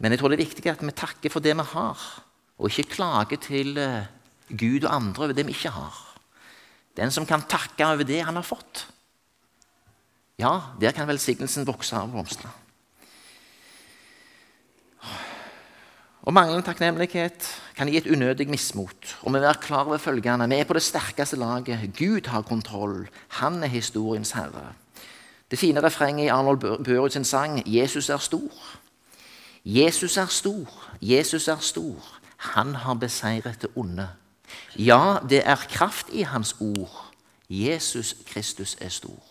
Men 0.00 0.14
jeg 0.14 0.22
tror 0.22 0.32
det 0.32 0.38
er 0.38 0.46
viktig 0.46 0.72
at 0.72 0.80
vi 0.80 0.96
takker 0.96 1.32
for 1.32 1.44
det 1.44 1.52
vi 1.58 1.70
har 1.74 2.08
og 2.60 2.68
ikke 2.68 2.96
klage 2.96 3.40
til 3.40 3.78
eh, 3.80 4.08
Gud 4.52 4.84
og 4.84 4.94
andre 4.94 5.24
over 5.24 5.36
det 5.36 5.46
vi 5.48 5.56
ikke 5.56 5.72
har. 5.72 5.96
Den 6.96 7.10
som 7.10 7.26
kan 7.26 7.46
takke 7.48 7.86
over 7.86 8.04
det 8.04 8.20
han 8.26 8.36
har 8.36 8.44
fått, 8.44 8.84
ja, 10.40 10.52
der 10.80 10.92
kan 10.92 11.08
velsignelsen 11.08 11.66
vokse 11.68 11.96
og 11.96 12.12
blomstre. 12.12 12.50
Og 16.20 16.34
Manglende 16.36 16.66
takknemlighet 16.66 17.46
kan 17.76 17.88
gi 17.88 17.96
et 17.96 18.10
unødig 18.12 18.44
mismot. 18.52 19.14
Og 19.24 19.32
vi 19.32 19.40
være 19.40 19.62
klar 19.62 19.88
over 19.88 19.98
følgende 19.98 20.48
Vi 20.48 20.60
er 20.60 20.68
på 20.68 20.76
det 20.76 20.82
sterkeste 20.84 21.36
laget. 21.36 21.90
Gud 21.96 22.28
har 22.28 22.42
kontroll. 22.42 23.08
Han 23.40 23.62
er 23.64 23.72
historiens 23.72 24.32
herre. 24.36 24.74
Det 25.50 25.58
fine 25.58 25.82
refrenget 25.82 26.24
i 26.24 26.28
Arnold 26.28 26.84
Børud 26.84 27.10
sin 27.10 27.24
sang 27.24 27.62
'Jesus 27.66 28.08
er 28.08 28.18
stor'. 28.18 28.76
Jesus 29.64 30.16
er 30.16 30.26
stor, 30.26 30.90
Jesus 31.02 31.48
er 31.48 31.56
stor. 31.56 32.19
Han 32.40 32.74
har 32.74 32.94
beseiret 32.94 33.62
det 33.62 33.70
onde. 33.76 34.08
Ja, 34.78 35.18
det 35.28 35.42
er 35.46 35.68
kraft 35.68 36.08
i 36.12 36.22
hans 36.22 36.56
ord. 36.60 37.12
Jesus 37.50 38.14
Kristus 38.26 38.76
er 38.80 38.88
stor. 38.88 39.22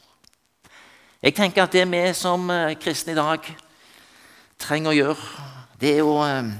Jeg 1.21 1.35
tenker 1.35 1.63
at 1.63 1.73
det 1.73 1.87
vi 1.91 2.13
som 2.13 2.49
eh, 2.49 2.75
kristne 2.79 3.11
i 3.11 3.17
dag 3.17 3.43
trenger 4.59 4.91
å 4.91 4.95
gjøre, 4.95 5.45
det 5.81 5.91
er 5.97 6.07
å 6.07 6.15
eh, 6.23 6.51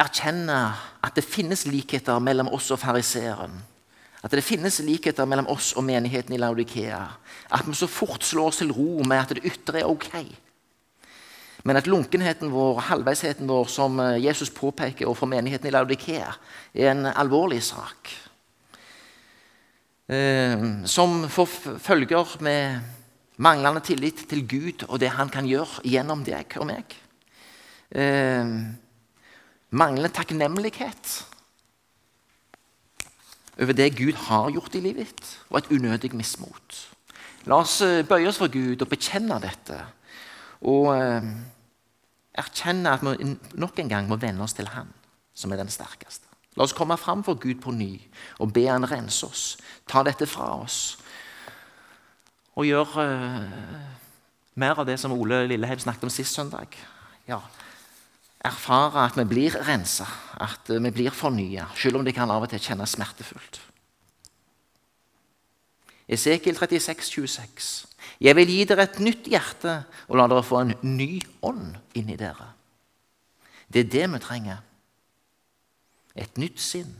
erkjenne 0.00 0.58
at 1.04 1.16
det 1.16 1.26
finnes 1.26 1.66
likheter 1.68 2.20
mellom 2.24 2.48
oss 2.54 2.70
og 2.72 2.80
fariseeren. 2.80 3.58
At 4.24 4.32
det 4.32 4.44
finnes 4.44 4.80
likheter 4.80 5.28
mellom 5.28 5.50
oss 5.52 5.74
og 5.76 5.84
menigheten 5.84 6.32
i 6.32 6.40
Laudikea. 6.40 7.02
At 7.52 7.68
vi 7.68 7.76
så 7.76 7.88
fort 7.90 8.24
slår 8.24 8.48
oss 8.48 8.62
til 8.62 8.72
ro 8.72 9.02
med 9.04 9.20
at 9.20 9.34
det 9.36 9.44
ytre 9.44 9.82
er 9.82 9.90
ok. 9.90 10.14
Men 11.64 11.80
at 11.80 11.88
lunkenheten 11.88 12.52
vår, 12.52 12.82
halvveisheten 12.90 13.48
vår, 13.48 13.68
som 13.72 13.96
eh, 14.02 14.18
Jesus 14.20 14.52
påpeker 14.52 15.08
overfor 15.08 15.30
menigheten 15.32 15.70
i 15.70 15.72
Laudikea, 15.72 16.34
er 16.74 16.90
en 16.90 17.08
alvorlig 17.08 17.62
sak. 17.64 18.12
Eh, 20.12 20.66
som 20.84 21.24
får 21.32 21.78
følger 21.80 22.36
med 22.44 22.84
manglende 23.40 23.80
tillit 23.80 24.26
til 24.28 24.44
Gud 24.46 24.84
og 24.90 25.00
det 25.00 25.14
han 25.16 25.32
kan 25.32 25.48
gjøre 25.48 25.80
gjennom 25.88 26.26
deg 26.26 26.52
og 26.60 26.68
meg. 26.68 26.98
Eh, 27.88 28.52
manglende 29.72 30.12
takknemlighet 30.12 31.16
over 33.54 33.72
det 33.72 33.92
Gud 33.96 34.18
har 34.26 34.52
gjort 34.52 34.76
i 34.76 34.82
livet 34.82 35.14
ditt, 35.14 35.28
og 35.48 35.62
et 35.62 35.72
unødig 35.72 36.10
mismot. 36.12 36.80
La 37.48 37.62
oss 37.62 37.78
bøye 37.80 38.26
oss 38.28 38.40
for 38.42 38.52
Gud 38.52 38.82
og 38.82 38.90
bekjenne 38.90 39.38
dette. 39.40 39.78
Og 40.64 40.90
erkjenne 42.34 42.92
at 42.94 43.02
vi 43.04 43.34
nok 43.60 43.78
en 43.78 43.90
gang 43.90 44.08
må 44.08 44.18
venne 44.20 44.42
oss 44.44 44.56
til 44.56 44.70
Han, 44.74 44.88
som 45.34 45.52
er 45.52 45.60
den 45.62 45.72
sterkeste. 45.72 46.26
La 46.54 46.64
oss 46.64 46.74
komme 46.76 46.96
fram 46.98 47.24
for 47.26 47.38
Gud 47.40 47.58
på 47.62 47.74
ny 47.74 47.98
og 48.42 48.52
be 48.54 48.66
Han 48.68 48.86
rense 48.90 49.26
oss. 49.26 49.44
Ta 49.90 50.04
dette 50.06 50.26
fra 50.30 50.52
oss. 50.62 50.96
Og 52.54 52.68
gjøre 52.68 53.04
uh, 53.04 53.94
mer 54.54 54.78
av 54.78 54.86
det 54.86 55.00
som 55.02 55.12
Ole 55.12 55.44
Lilleheim 55.50 55.80
snakket 55.82 56.06
om 56.06 56.12
sist 56.14 56.36
søndag. 56.36 56.76
Ja, 57.26 57.40
erfare 58.44 59.08
at 59.08 59.18
vi 59.18 59.24
blir 59.26 59.56
rensa, 59.66 60.06
at 60.38 60.68
vi 60.68 60.90
blir 60.94 61.14
fornya, 61.14 61.66
selv 61.74 61.98
om 61.98 62.04
det 62.06 62.14
kan 62.14 62.30
av 62.30 62.44
og 62.44 62.52
til 62.52 62.62
kjennes 62.62 62.94
smertefullt. 62.94 63.60
Esekiel 66.14 66.56
36, 66.58 67.08
26. 67.10 67.70
Jeg 68.24 68.36
vil 68.38 68.48
gi 68.48 68.64
dere 68.64 68.86
et 68.88 69.00
nytt 69.04 69.26
hjerte 69.28 69.82
og 70.08 70.16
la 70.16 70.28
dere 70.30 70.44
få 70.46 70.62
en 70.62 70.72
ny 70.96 71.18
ånd 71.44 71.74
inni 71.98 72.16
dere. 72.16 72.54
Det 73.68 73.84
er 73.84 73.90
det 73.92 74.06
vi 74.14 74.20
trenger. 74.22 74.62
Et 76.16 76.38
nytt 76.40 76.60
sinn. 76.62 76.94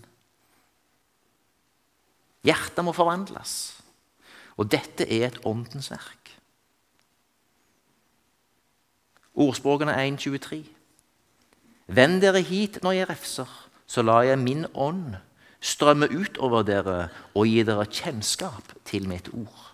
Hjertet 2.45 2.85
må 2.85 2.93
forvandles. 2.93 3.55
Og 4.61 4.69
dette 4.71 5.07
er 5.09 5.31
et 5.31 5.41
åndens 5.49 5.89
verk. 5.91 6.35
Ordspråkene 9.35 9.97
1.23. 9.97 10.61
Vend 11.87 12.21
dere 12.23 12.43
hit 12.45 12.83
når 12.85 12.99
jeg 12.99 13.09
refser, 13.11 13.51
så 13.87 14.05
lar 14.05 14.23
jeg 14.29 14.41
min 14.41 14.67
ånd 14.75 15.17
strømme 15.65 16.07
ut 16.13 16.39
over 16.39 16.63
dere 16.63 17.09
og 17.35 17.49
gi 17.49 17.65
dere 17.67 17.89
kjennskap 17.89 18.77
til 18.85 19.09
mitt 19.09 19.33
ord. 19.33 19.74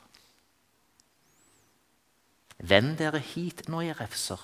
Vend 2.61 2.99
dere 3.01 3.23
hit 3.25 3.65
når 3.73 3.87
jeg 3.89 4.01
refser, 4.03 4.41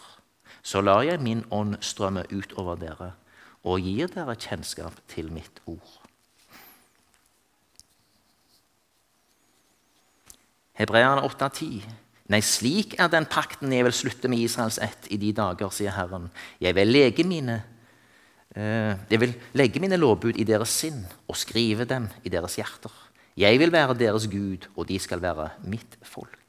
så 0.64 0.80
lar 0.80 1.04
jeg 1.04 1.22
min 1.22 1.44
ånd 1.52 1.76
strømme 1.84 2.24
ut 2.32 2.56
over 2.56 2.80
dere 2.80 3.12
og 3.66 3.82
gir 3.82 4.10
dere 4.14 4.36
kjennskap 4.38 4.98
til 5.10 5.28
mitt 5.34 5.60
ord. 5.66 6.06
Hebreerne 10.76 11.24
8,10. 11.26 11.86
Nei, 12.30 12.40
slik 12.42 12.96
er 13.00 13.10
den 13.10 13.26
pakten 13.30 13.72
jeg 13.72 13.86
vil 13.86 13.94
slutte 13.96 14.30
med 14.30 14.42
Israels 14.42 14.78
ett 14.82 15.08
i 15.14 15.18
de 15.20 15.32
dager, 15.34 15.70
sier 15.72 15.94
Herren. 15.94 16.28
Jeg 16.60 16.76
vil 16.76 16.90
lege 16.90 17.24
mine 17.26 17.60
eh, 18.54 18.92
jeg 19.10 19.22
vil 19.22 19.34
legge 19.56 19.82
mine 19.82 19.98
lovbud 19.98 20.38
i 20.38 20.46
deres 20.46 20.74
sinn 20.82 21.04
og 21.26 21.38
skrive 21.38 21.86
dem 21.88 22.10
i 22.24 22.32
deres 22.32 22.58
hjerter. 22.58 22.92
Jeg 23.36 23.60
vil 23.60 23.72
være 23.72 23.98
deres 23.98 24.26
Gud, 24.32 24.68
og 24.76 24.88
de 24.88 24.98
skal 25.00 25.22
være 25.22 25.50
mitt 25.68 25.98
folk. 26.02 26.45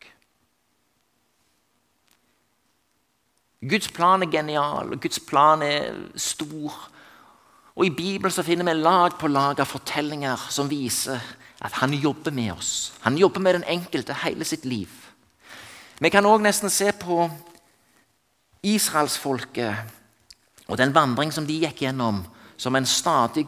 Guds 3.62 3.90
plan 3.90 4.22
er 4.22 4.30
genial, 4.30 4.92
og 4.94 5.02
Guds 5.02 5.20
plan 5.20 5.62
er 5.66 5.96
stor. 6.16 6.76
Og 7.76 7.86
I 7.86 7.94
Bibelen 7.94 8.32
så 8.34 8.44
finner 8.46 8.66
vi 8.66 8.74
lag 8.78 9.18
på 9.18 9.28
lag 9.28 9.60
av 9.60 9.70
fortellinger 9.70 10.48
som 10.54 10.70
viser 10.70 11.22
at 11.66 11.74
han 11.82 11.94
jobber 11.94 12.32
med 12.32 12.52
oss. 12.54 12.94
Han 13.02 13.18
jobber 13.18 13.42
med 13.42 13.54
den 13.58 13.64
enkelte 13.70 14.14
hele 14.24 14.46
sitt 14.46 14.66
liv. 14.66 14.90
Vi 15.98 16.10
kan 16.14 16.26
òg 16.26 16.42
nesten 16.46 16.70
se 16.70 16.92
på 16.94 17.30
israelsfolket 18.66 19.76
og 20.68 20.78
den 20.78 20.94
vandring 20.94 21.32
som 21.34 21.48
de 21.48 21.58
gikk 21.64 21.82
gjennom, 21.86 22.22
som 22.58 22.76
en 22.76 22.86
stadig 22.86 23.48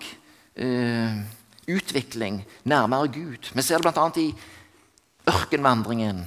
uh, 0.58 1.22
utvikling 1.69 2.41
nærmere 2.63 3.08
Gud. 3.13 3.52
Vi 3.54 3.62
ser 3.62 3.78
det 3.78 3.93
bl.a. 3.93 4.10
i 4.17 4.34
ørkenvandringen, 5.30 6.24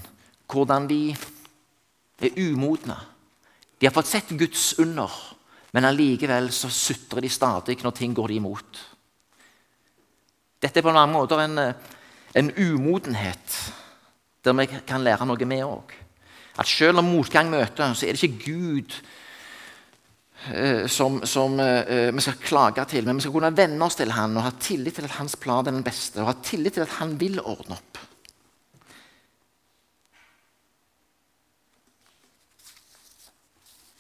hvordan 0.46 0.86
de 0.90 1.16
er 2.22 2.30
umodne. 2.38 3.11
De 3.82 3.88
har 3.88 3.94
fått 3.96 4.06
sett 4.06 4.28
Guds 4.38 4.78
under, 4.78 5.10
men 5.74 5.88
allikevel 5.88 6.52
så 6.54 6.68
sutrer 6.70 7.24
de 7.24 7.30
stadig 7.34 7.74
når 7.82 7.94
ting 7.98 8.12
går 8.14 8.30
de 8.30 8.36
imot. 8.38 8.82
Dette 10.62 10.78
er 10.78 10.84
på 10.86 10.92
mange 10.94 11.10
måter 11.16 11.42
en, 11.42 11.58
en 12.38 12.52
umodenhet 12.54 13.56
der 14.46 14.54
vi 14.54 14.68
kan 14.86 15.02
lære 15.02 15.26
noe 15.26 15.48
med 15.50 15.64
òg. 15.66 15.96
At 16.62 16.70
selv 16.70 17.02
om 17.02 17.10
motgang 17.10 17.50
møter, 17.50 17.90
så 17.98 18.06
er 18.06 18.14
det 18.14 18.22
ikke 18.22 18.52
Gud 18.52 18.94
eh, 20.54 20.86
som, 20.86 21.18
som 21.26 21.58
eh, 21.58 22.14
vi 22.14 22.22
skal 22.22 22.38
klage 22.38 22.86
til, 22.94 23.08
men 23.08 23.18
vi 23.18 23.26
skal 23.26 23.34
kunne 23.34 23.50
venne 23.56 23.82
oss 23.82 23.98
til 23.98 24.14
Han 24.14 24.38
og 24.38 24.46
ha 24.46 24.54
tillit 24.62 24.94
til 25.00 25.10
at 25.10 25.18
Hans 25.18 25.34
plan 25.42 25.66
er 25.66 25.74
den 25.74 25.82
beste, 25.82 26.22
og 26.22 26.30
ha 26.30 26.38
tillit 26.38 26.78
til 26.78 26.86
at 26.86 26.98
Han 27.00 27.18
vil 27.18 27.42
ordne 27.42 27.82
opp. 27.82 27.98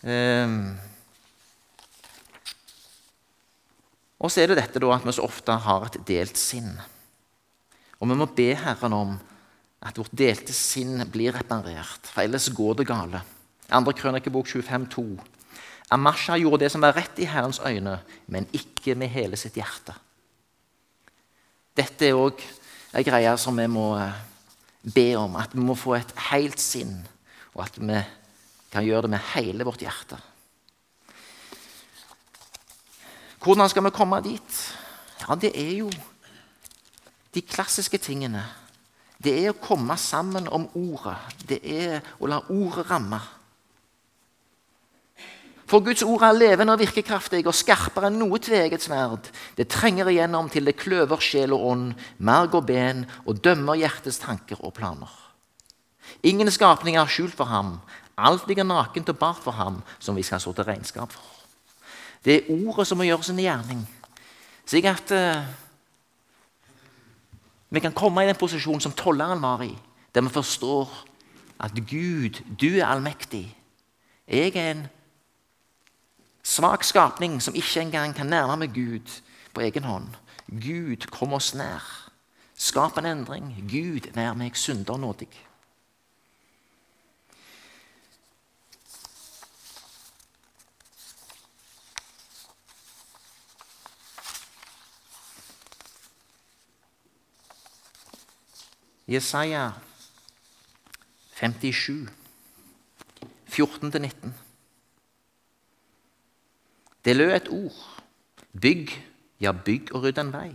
Um, 0.02 0.74
og 4.22 4.30
så 4.30 4.42
er 4.42 4.50
det 4.50 4.58
dette 4.58 4.82
da, 4.82 4.90
at 4.94 5.06
vi 5.06 5.14
så 5.14 5.26
ofte 5.26 5.54
har 5.64 5.86
et 5.86 6.00
delt 6.06 6.38
sinn. 6.38 6.72
Og 8.02 8.10
vi 8.10 8.18
må 8.18 8.26
be 8.34 8.50
Herren 8.58 8.96
om 8.96 9.12
at 9.82 9.98
vårt 9.98 10.14
delte 10.14 10.54
sinn 10.54 11.02
blir 11.10 11.34
reparert, 11.34 12.06
for 12.06 12.22
ellers 12.22 12.48
går 12.54 12.80
det 12.80 12.86
gale. 12.90 13.22
2. 13.72 13.94
Krønikebok 13.98 14.46
25,2. 14.46 15.04
Amasha 15.92 16.36
gjorde 16.38 16.64
det 16.64 16.72
som 16.72 16.82
var 16.84 16.94
rett 16.96 17.18
i 17.20 17.28
Herrens 17.28 17.60
øyne, 17.60 17.98
men 18.26 18.46
ikke 18.52 18.94
med 18.98 19.10
hele 19.12 19.36
sitt 19.36 19.58
hjerte. 19.58 19.94
Dette 21.76 22.08
er 22.08 22.18
òg 22.18 22.40
ei 22.92 23.04
greie 23.06 23.32
som 23.40 23.56
vi 23.56 23.66
må 23.70 23.94
eh, 23.96 24.18
be 24.82 25.12
om, 25.16 25.36
at 25.40 25.54
vi 25.56 25.64
må 25.64 25.76
få 25.78 25.96
et 25.96 26.12
helt 26.30 26.60
sinn, 26.60 27.00
og 27.56 27.64
at 27.66 27.78
vi 27.80 28.00
kan 28.72 28.86
gjøre 28.86 29.06
det 29.06 29.12
med 29.14 29.26
hele 29.34 29.66
vårt 29.68 29.84
hjerte. 29.84 30.18
Hvordan 33.42 33.68
skal 33.68 33.84
vi 33.84 33.94
komme 33.94 34.22
dit? 34.24 34.58
Ja, 35.28 35.34
Det 35.34 35.52
er 35.54 35.76
jo 35.76 35.90
de 37.34 37.42
klassiske 37.42 37.98
tingene. 37.98 38.44
Det 39.22 39.32
er 39.38 39.52
å 39.52 39.60
komme 39.60 39.96
sammen 39.96 40.48
om 40.48 40.68
ordet. 40.74 41.16
Det 41.46 41.60
er 41.62 42.02
å 42.18 42.26
la 42.26 42.40
ordet 42.50 42.88
ramme. 42.90 43.20
For 45.66 45.80
Guds 45.80 46.02
ord 46.04 46.24
er 46.26 46.36
levende 46.36 46.74
og 46.74 46.82
virkekraftig 46.82 47.46
og 47.46 47.56
skarpere 47.56 48.10
enn 48.10 48.18
noe 48.20 48.36
tveget 48.42 48.82
sverd. 48.84 49.30
Det 49.56 49.70
trenger 49.72 50.10
igjennom 50.10 50.50
til 50.52 50.66
det 50.68 50.76
kløver 50.76 51.22
sjel 51.22 51.54
og 51.56 51.64
ånd, 51.70 51.94
merg 52.18 52.58
og 52.58 52.66
ben, 52.68 53.06
og 53.24 53.40
dømmer 53.40 53.78
hjertets 53.80 54.20
tanker 54.20 54.60
og 54.60 54.74
planer. 54.76 55.08
Ingen 56.28 56.50
skapning 56.52 56.98
er 57.00 57.08
skjult 57.08 57.38
for 57.38 57.48
ham. 57.48 57.78
Alt 58.22 58.46
ligger 58.46 58.64
nakent 58.64 59.10
og 59.10 59.18
bart 59.18 59.42
for 59.42 59.54
ham, 59.56 59.80
som 59.98 60.16
vi 60.16 60.22
skal 60.22 60.40
stå 60.40 60.52
til 60.52 60.64
regnskap 60.64 61.12
for. 61.12 61.22
Det 62.24 62.36
er 62.36 62.50
ordet 62.54 62.86
som 62.86 63.00
må 63.00 63.06
gjøre 63.08 63.26
sin 63.26 63.40
gjerning. 63.42 63.82
Slik 64.66 64.86
at 64.86 65.10
uh, 65.10 65.42
vi 67.70 67.80
kan 67.82 67.94
komme 67.96 68.22
i 68.22 68.28
den 68.28 68.38
posisjonen 68.38 68.80
som 68.80 68.94
tolleren 68.94 69.42
var 69.42 69.64
i, 69.66 69.72
der 70.14 70.22
vi 70.22 70.28
forstår 70.30 70.90
at 71.62 71.74
Gud, 71.74 72.42
du 72.60 72.68
er 72.78 72.86
allmektig. 72.86 73.46
Jeg 74.28 74.56
er 74.56 74.70
en 74.70 74.86
svak 76.42 76.84
skapning 76.84 77.42
som 77.42 77.54
ikke 77.54 77.80
engang 77.80 78.14
kan 78.14 78.26
nærme 78.26 78.56
meg 78.56 78.74
Gud 78.74 79.20
på 79.54 79.60
egen 79.66 79.84
hånd. 79.84 80.08
Gud, 80.46 81.08
kom 81.10 81.32
oss 81.32 81.54
nær. 81.54 81.82
Skap 82.54 82.98
en 82.98 83.06
endring. 83.06 83.54
Gud, 83.70 84.10
vær 84.14 84.34
meg 84.38 84.56
synder 84.56 84.96
nådig. 84.96 85.30
Jesaja 99.12 99.70
57, 101.36 102.08
14-19. 103.50 104.32
Det 107.04 107.16
lød 107.16 107.32
et 107.36 107.48
ord. 107.50 108.02
Bygg, 108.60 109.04
ja, 109.40 109.52
bygg 109.52 109.92
og 109.92 110.06
rydd 110.06 110.20
en 110.22 110.32
vei. 110.32 110.52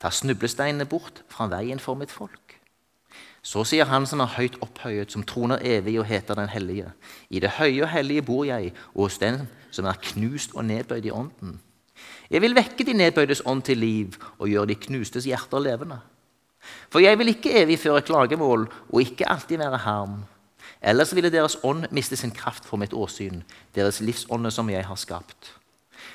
Ta 0.00 0.10
snublesteinene 0.12 0.84
bort 0.84 1.22
fra 1.32 1.48
veien 1.48 1.80
for 1.80 1.96
mitt 1.96 2.12
folk. 2.12 2.58
Så 3.40 3.64
sier 3.64 3.88
Han 3.88 4.04
som 4.08 4.20
er 4.20 4.36
høyt 4.36 4.60
opphøyet, 4.60 5.12
som 5.12 5.24
troner 5.24 5.64
evig 5.64 5.98
og 6.00 6.08
heter 6.08 6.34
Den 6.34 6.48
hellige. 6.48 6.92
I 7.30 7.40
det 7.40 7.56
høye 7.56 7.82
og 7.82 7.88
hellige 7.88 8.22
bor 8.22 8.44
jeg, 8.44 8.72
og 8.94 9.08
hos 9.08 9.18
den 9.18 9.46
som 9.70 9.84
er 9.84 10.00
knust 10.12 10.52
og 10.54 10.64
nedbøyd 10.64 11.04
i 11.04 11.10
ånden. 11.10 11.60
Jeg 12.30 12.40
vil 12.40 12.56
vekke 12.56 12.84
de 12.84 12.92
nedbøydes 12.92 13.46
ånd 13.46 13.62
til 13.62 13.78
liv 13.78 14.16
og 14.38 14.48
gjøre 14.48 14.66
de 14.66 14.74
knustes 14.74 15.24
hjerter 15.24 15.58
levende. 15.58 16.00
For 16.92 17.02
jeg 17.02 17.18
vil 17.18 17.32
ikke 17.32 17.52
evig 17.62 17.78
føre 17.82 18.02
klagemål 18.02 18.68
og 18.88 19.02
ikke 19.02 19.28
alltid 19.30 19.58
være 19.62 19.82
harm. 19.84 20.22
Ellers 20.84 21.14
ville 21.16 21.32
deres 21.32 21.56
ånd 21.64 21.86
miste 21.90 22.16
sin 22.16 22.32
kraft 22.34 22.66
for 22.68 22.76
mitt 22.80 22.92
åsyn, 22.92 23.42
deres 23.74 24.00
livsånde 24.04 24.50
som 24.52 24.68
jeg 24.70 24.84
har 24.84 24.98
skapt. 25.00 25.54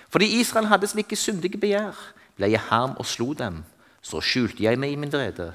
Fordi 0.10 0.28
Israel 0.40 0.70
hadde 0.70 0.90
slike 0.90 1.18
syndige 1.18 1.58
begjær, 1.62 1.98
ble 2.38 2.52
jeg 2.54 2.68
harm 2.70 2.94
og 2.98 3.08
slo 3.10 3.34
dem. 3.34 3.64
Så 4.02 4.22
skjulte 4.24 4.64
jeg 4.64 4.80
meg 4.80 4.94
i 4.94 5.00
min 5.00 5.12
vrede. 5.12 5.52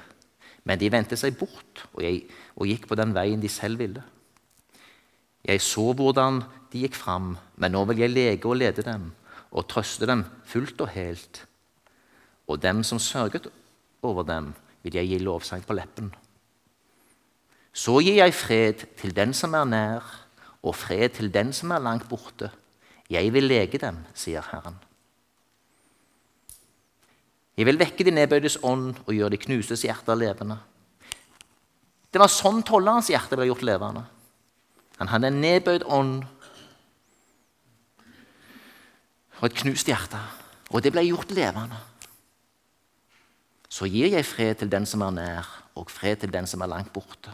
Men 0.65 0.79
de 0.81 0.91
vendte 0.91 1.17
seg 1.17 1.37
bort, 1.37 1.85
og, 1.93 2.03
jeg, 2.03 2.25
og 2.55 2.67
gikk 2.69 2.87
på 2.89 2.97
den 2.97 3.13
veien 3.15 3.41
de 3.41 3.49
selv 3.51 3.79
ville. 3.79 4.03
Jeg 5.45 5.61
så 5.61 5.91
hvordan 5.93 6.41
de 6.73 6.83
gikk 6.83 6.97
fram, 6.97 7.35
men 7.61 7.75
nå 7.75 7.83
vil 7.89 8.01
jeg 8.01 8.13
lege 8.13 8.49
og 8.49 8.57
lede 8.57 8.85
dem, 8.85 9.11
og 9.51 9.67
trøste 9.69 10.07
dem 10.09 10.25
fullt 10.49 10.81
og 10.81 10.89
helt. 10.95 11.43
Og 12.49 12.61
dem 12.61 12.83
som 12.83 12.99
sørget 12.99 13.47
over 14.01 14.25
dem, 14.25 14.53
vil 14.85 14.99
jeg 14.99 15.09
gi 15.09 15.19
lovsang 15.25 15.65
på 15.65 15.73
leppen. 15.73 16.11
Så 17.75 17.97
gir 18.05 18.21
jeg 18.21 18.37
fred 18.37 18.85
til 18.99 19.15
den 19.17 19.33
som 19.35 19.57
er 19.57 19.65
nær, 19.67 20.11
og 20.65 20.77
fred 20.77 21.17
til 21.17 21.31
den 21.33 21.51
som 21.53 21.73
er 21.73 21.83
langt 21.83 22.07
borte. 22.09 22.51
Jeg 23.09 23.33
vil 23.33 23.49
lege 23.49 23.81
dem, 23.81 23.99
sier 24.17 24.45
Herren. 24.51 24.77
Jeg 27.55 27.67
vil 27.69 27.79
vekke 27.79 28.05
de 28.05 28.13
nedbøydes 28.13 28.59
ånd 28.67 28.93
og 29.05 29.11
gjøre 29.15 29.33
de 29.35 29.41
knustes 29.41 29.85
hjerter 29.87 30.17
levende. 30.19 30.57
Det 32.11 32.21
var 32.21 32.31
sånn 32.31 32.61
tollerens 32.63 33.09
hjerte 33.11 33.35
ble 33.35 33.49
gjort 33.49 33.65
levende. 33.67 34.05
Han 34.99 35.11
hadde 35.11 35.31
en 35.31 35.41
nedbøyd 35.43 35.83
ånd 35.91 36.21
og 39.35 39.47
et 39.49 39.57
knust 39.59 39.89
hjerte, 39.91 40.19
og 40.71 40.83
det 40.83 40.93
ble 40.95 41.03
gjort 41.09 41.33
levende. 41.35 41.79
Så 43.75 43.89
gir 43.91 44.13
jeg 44.13 44.23
fred 44.23 44.61
til 44.61 44.71
den 44.71 44.85
som 44.87 45.01
er 45.03 45.11
nær, 45.11 45.47
og 45.75 45.89
fred 45.91 46.21
til 46.21 46.31
den 46.31 46.47
som 46.47 46.61
er 46.63 46.71
langt 46.71 46.93
borte. 46.95 47.33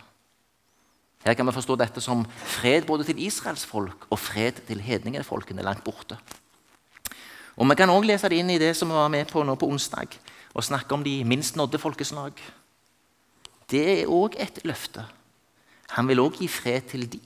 Her 1.21 1.35
kan 1.37 1.45
vi 1.45 1.53
forstå 1.53 1.75
dette 1.77 2.01
som 2.01 2.23
fred 2.25 2.87
både 2.87 3.05
til 3.05 3.19
Israels 3.21 3.65
folk 3.69 4.07
og 4.09 4.17
fred 4.17 4.63
til 4.65 4.81
hedningefolkene 4.81 5.61
langt 5.61 5.83
borte. 5.85 6.17
Og 7.57 7.69
Vi 7.69 7.75
kan 7.75 7.89
også 7.89 8.07
lese 8.07 8.29
det 8.29 8.39
inn 8.39 8.49
i 8.49 8.57
det 8.57 8.75
som 8.75 8.89
vi 8.89 8.95
var 8.97 9.11
med 9.13 9.27
på 9.29 9.43
nå 9.43 9.55
på 9.55 9.67
onsdag, 9.69 10.17
og 10.53 10.63
snakke 10.63 10.93
om 10.93 11.03
de 11.03 11.23
minst 11.23 11.55
nådde 11.55 11.77
folkeslag. 11.77 12.33
Det 13.69 14.01
er 14.01 14.09
òg 14.09 14.33
et 14.39 14.63
løfte. 14.65 15.05
Han 15.93 16.07
vil 16.07 16.19
òg 16.19 16.39
gi 16.41 16.47
fred 16.47 16.81
til 16.89 17.05
de. 17.05 17.21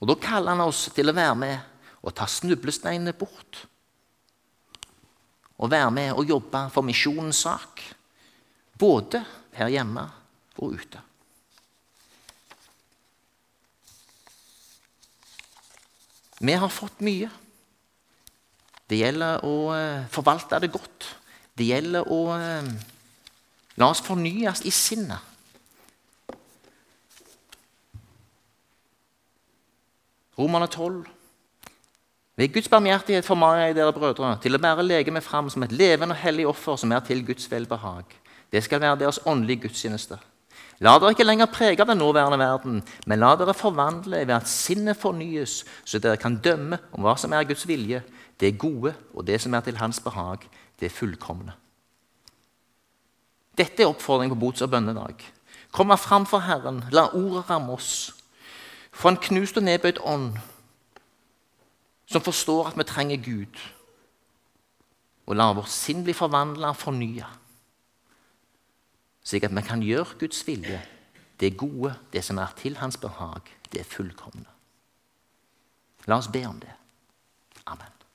Og 0.00 0.08
Da 0.08 0.14
kaller 0.14 0.56
han 0.56 0.66
oss 0.66 0.90
til 0.94 1.08
å 1.08 1.14
være 1.14 1.36
med 1.36 1.58
og 2.02 2.14
ta 2.14 2.26
snublesteinene 2.26 3.12
bort. 3.12 3.66
Og 5.58 5.70
være 5.70 5.90
med 5.90 6.12
og 6.12 6.26
jobbe 6.26 6.70
for 6.70 6.82
misjonens 6.82 7.36
sak, 7.36 7.97
både 8.78 9.22
her 9.58 9.70
hjemme 9.72 10.04
og 10.58 10.78
ute. 10.78 11.02
Vi 16.38 16.54
har 16.54 16.70
fått 16.70 17.00
mye. 17.02 17.30
Det 18.88 19.00
gjelder 19.00 19.42
å 19.44 19.56
eh, 19.74 20.06
forvalte 20.12 20.60
det 20.62 20.70
godt. 20.72 21.08
Det 21.58 21.66
gjelder 21.66 22.06
å 22.14 22.20
eh, 22.36 22.68
la 23.82 23.90
oss 23.90 24.02
fornyes 24.04 24.62
i 24.62 24.72
sinnet. 24.72 25.34
Romerne 30.38 30.70
12. 30.70 31.02
Ved 32.38 32.52
Guds 32.54 32.70
barmhjertighet 32.70 33.26
formaner 33.26 33.66
jeg 33.66 33.74
dere 33.80 33.92
brødre 33.92 34.36
til 34.38 34.54
å 34.54 34.62
bære 34.62 34.86
legemet 34.86 35.26
fram 35.26 35.48
som 35.50 35.64
et 35.66 35.74
levende 35.74 36.14
og 36.14 36.22
hellig 36.22 36.46
offer 36.46 36.78
som 36.78 36.92
er 36.94 37.02
til 37.02 37.24
Guds 37.26 37.50
velbehag. 37.50 38.14
Det 38.52 38.64
skal 38.64 38.80
være 38.80 38.98
deres 38.98 39.20
åndelige 39.26 39.60
gudstjeneste. 39.66 40.18
La 40.78 40.94
dere 40.98 41.10
ikke 41.10 41.26
lenger 41.26 41.50
prege 41.50 41.82
av 41.82 41.88
den 41.90 41.98
nåværende 41.98 42.38
verden, 42.38 42.82
men 43.06 43.18
la 43.18 43.32
dere 43.36 43.54
forvandle 43.54 44.20
ved 44.26 44.34
at 44.34 44.48
sinnet 44.48 44.96
fornyes, 44.96 45.64
så 45.84 45.98
dere 45.98 46.16
kan 46.16 46.38
dømme 46.38 46.78
om 46.92 47.02
hva 47.02 47.16
som 47.18 47.34
er 47.34 47.46
Guds 47.48 47.66
vilje, 47.68 48.02
det 48.38 48.58
gode 48.58 48.94
og 49.14 49.26
det 49.26 49.40
som 49.42 49.54
er 49.54 49.64
til 49.66 49.76
Hans 49.76 49.98
behag, 50.00 50.46
det 50.80 50.92
fullkomne. 50.94 51.52
Dette 53.58 53.82
er 53.82 53.90
oppfordringen 53.90 54.36
på 54.36 54.44
bots- 54.44 54.62
og 54.62 54.70
bønnedag. 54.70 55.24
Kom 55.72 55.90
fram 55.98 56.26
for 56.26 56.38
Herren, 56.38 56.84
la 56.92 57.08
ordet 57.10 57.50
ramme 57.50 57.72
oss. 57.72 58.14
For 58.92 59.10
en 59.10 59.16
knust 59.16 59.56
og 59.56 59.66
nedbøyd 59.66 59.98
ånd 60.04 60.38
som 62.06 62.22
forstår 62.22 62.70
at 62.70 62.78
vi 62.78 62.86
trenger 62.86 63.16
Gud. 63.16 63.58
Og 65.26 65.36
la 65.36 65.50
vårt 65.52 65.68
sinn 65.68 66.06
bli 66.06 66.14
forvandla 66.16 66.70
og 66.70 66.78
fornya 66.78 67.26
slik 69.28 69.44
at 69.44 69.52
vi 69.52 69.64
kan 69.64 69.82
gjøre 69.84 70.16
Guds 70.20 70.40
vilje, 70.46 70.80
det 71.40 71.56
gode, 71.60 71.92
det 72.12 72.24
som 72.24 72.40
er 72.40 72.54
til 72.56 72.78
hans 72.80 72.96
behag, 72.96 73.50
det 73.72 73.84
fullkomne. 73.86 74.48
La 76.08 76.16
oss 76.16 76.30
be 76.32 76.46
om 76.48 76.56
det. 76.60 76.72